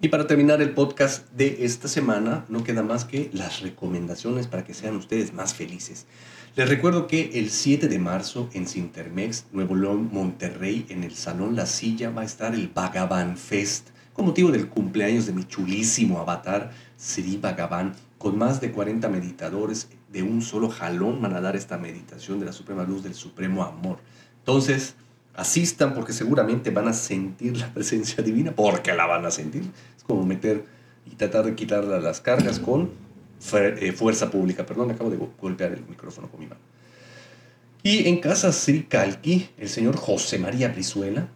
Y 0.00 0.08
para 0.08 0.26
terminar 0.26 0.60
el 0.60 0.70
podcast 0.70 1.30
de 1.30 1.64
esta 1.64 1.86
semana, 1.86 2.44
no 2.48 2.64
queda 2.64 2.82
más 2.82 3.04
que 3.04 3.30
las 3.32 3.60
recomendaciones 3.60 4.48
para 4.48 4.64
que 4.64 4.74
sean 4.74 4.96
ustedes 4.96 5.32
más 5.32 5.54
felices. 5.54 6.06
Les 6.54 6.68
recuerdo 6.68 7.06
que 7.06 7.30
el 7.32 7.48
7 7.48 7.88
de 7.88 7.98
marzo 7.98 8.50
en 8.52 8.66
Cintermex, 8.66 9.46
Nuevo 9.52 9.74
León, 9.74 10.10
Monterrey, 10.12 10.84
en 10.90 11.02
el 11.02 11.14
Salón 11.14 11.56
La 11.56 11.64
Silla, 11.64 12.10
va 12.10 12.20
a 12.20 12.24
estar 12.26 12.52
el 12.52 12.68
Bhagavan 12.68 13.38
Fest, 13.38 13.88
con 14.12 14.26
motivo 14.26 14.50
del 14.50 14.68
cumpleaños 14.68 15.24
de 15.24 15.32
mi 15.32 15.44
chulísimo 15.44 16.18
avatar, 16.18 16.70
Sri 16.98 17.38
Bhagavan, 17.38 17.94
con 18.18 18.36
más 18.36 18.60
de 18.60 18.70
40 18.70 19.08
meditadores 19.08 19.88
de 20.12 20.22
un 20.22 20.42
solo 20.42 20.68
jalón 20.68 21.22
van 21.22 21.34
a 21.34 21.40
dar 21.40 21.56
esta 21.56 21.78
meditación 21.78 22.38
de 22.38 22.44
la 22.44 22.52
Suprema 22.52 22.84
Luz 22.84 23.02
del 23.02 23.14
Supremo 23.14 23.62
Amor. 23.62 24.00
Entonces, 24.40 24.94
asistan 25.34 25.94
porque 25.94 26.12
seguramente 26.12 26.70
van 26.70 26.86
a 26.86 26.92
sentir 26.92 27.56
la 27.56 27.72
presencia 27.72 28.22
divina, 28.22 28.52
porque 28.54 28.92
la 28.92 29.06
van 29.06 29.24
a 29.24 29.30
sentir. 29.30 29.62
Es 29.96 30.04
como 30.04 30.26
meter 30.26 30.66
y 31.10 31.14
tratar 31.14 31.46
de 31.46 31.54
quitarle 31.54 31.98
las 32.02 32.20
cargas 32.20 32.58
con 32.58 32.90
fuerza 33.42 34.30
pública. 34.30 34.64
Perdón, 34.64 34.90
acabo 34.90 35.10
de 35.10 35.18
golpear 35.40 35.72
el 35.72 35.84
micrófono 35.86 36.30
con 36.30 36.40
mi 36.40 36.46
mano. 36.46 36.60
Y 37.82 38.08
en 38.08 38.20
casa 38.20 38.52
Sri 38.52 38.84
Kalki, 38.84 39.50
el 39.58 39.68
señor 39.68 39.96
José 39.96 40.38
María 40.38 40.68
Brizuela 40.68 41.28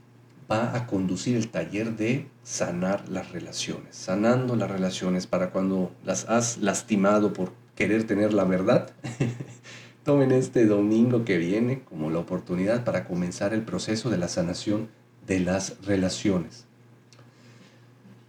va 0.51 0.77
a 0.77 0.87
conducir 0.87 1.37
el 1.37 1.49
taller 1.49 1.97
de 1.97 2.29
sanar 2.45 3.09
las 3.09 3.33
relaciones, 3.33 3.97
sanando 3.97 4.55
las 4.55 4.71
relaciones 4.71 5.27
para 5.27 5.51
cuando 5.51 5.93
las 6.05 6.29
has 6.29 6.59
lastimado 6.59 7.33
por 7.33 7.53
querer 7.75 8.05
tener 8.05 8.33
la 8.33 8.45
verdad. 8.45 8.93
Tomen 10.05 10.31
este 10.31 10.67
domingo 10.67 11.25
que 11.25 11.37
viene 11.37 11.83
como 11.83 12.11
la 12.11 12.21
oportunidad 12.21 12.85
para 12.85 13.05
comenzar 13.05 13.53
el 13.53 13.63
proceso 13.63 14.09
de 14.09 14.19
la 14.19 14.29
sanación 14.29 14.89
de 15.27 15.41
las 15.41 15.85
relaciones. 15.85 16.67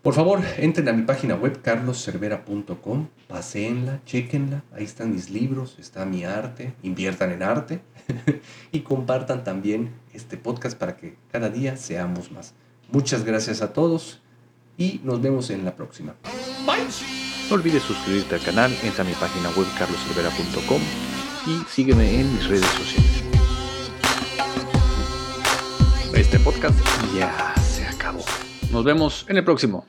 Por 0.07 0.13
favor, 0.13 0.41
entren 0.57 0.87
a 0.87 0.93
mi 0.93 1.01
página 1.01 1.35
web 1.35 1.61
carloscervera.com, 1.61 3.09
paseenla, 3.27 3.99
chequenla, 4.05 4.63
ahí 4.73 4.85
están 4.85 5.11
mis 5.11 5.29
libros, 5.29 5.75
está 5.79 6.05
mi 6.05 6.23
arte, 6.23 6.73
inviertan 6.81 7.33
en 7.33 7.43
arte 7.43 7.81
y 8.71 8.79
compartan 8.83 9.43
también 9.43 9.91
este 10.13 10.37
podcast 10.37 10.77
para 10.77 10.95
que 10.95 11.17
cada 11.29 11.49
día 11.49 11.75
seamos 11.75 12.31
más. 12.31 12.53
Muchas 12.89 13.25
gracias 13.25 13.61
a 13.61 13.73
todos 13.73 14.21
y 14.77 15.01
nos 15.03 15.21
vemos 15.21 15.49
en 15.49 15.65
la 15.65 15.75
próxima. 15.75 16.15
Bye. 16.65 16.87
No 17.49 17.55
olvides 17.55 17.83
suscribirte 17.83 18.35
al 18.35 18.41
canal, 18.43 18.73
entra 18.83 19.03
a 19.03 19.07
mi 19.09 19.13
página 19.13 19.49
web 19.57 19.67
carloscervera.com 19.77 20.81
y 21.47 21.65
sígueme 21.69 22.21
en 22.21 22.33
mis 22.33 22.47
redes 22.47 22.65
sociales. 22.67 23.23
Este 26.13 26.39
podcast 26.39 26.79
ya 27.13 27.53
se 27.61 27.85
acabó. 27.85 28.23
Nos 28.71 28.85
vemos 28.85 29.25
en 29.27 29.35
el 29.35 29.43
próximo. 29.43 29.85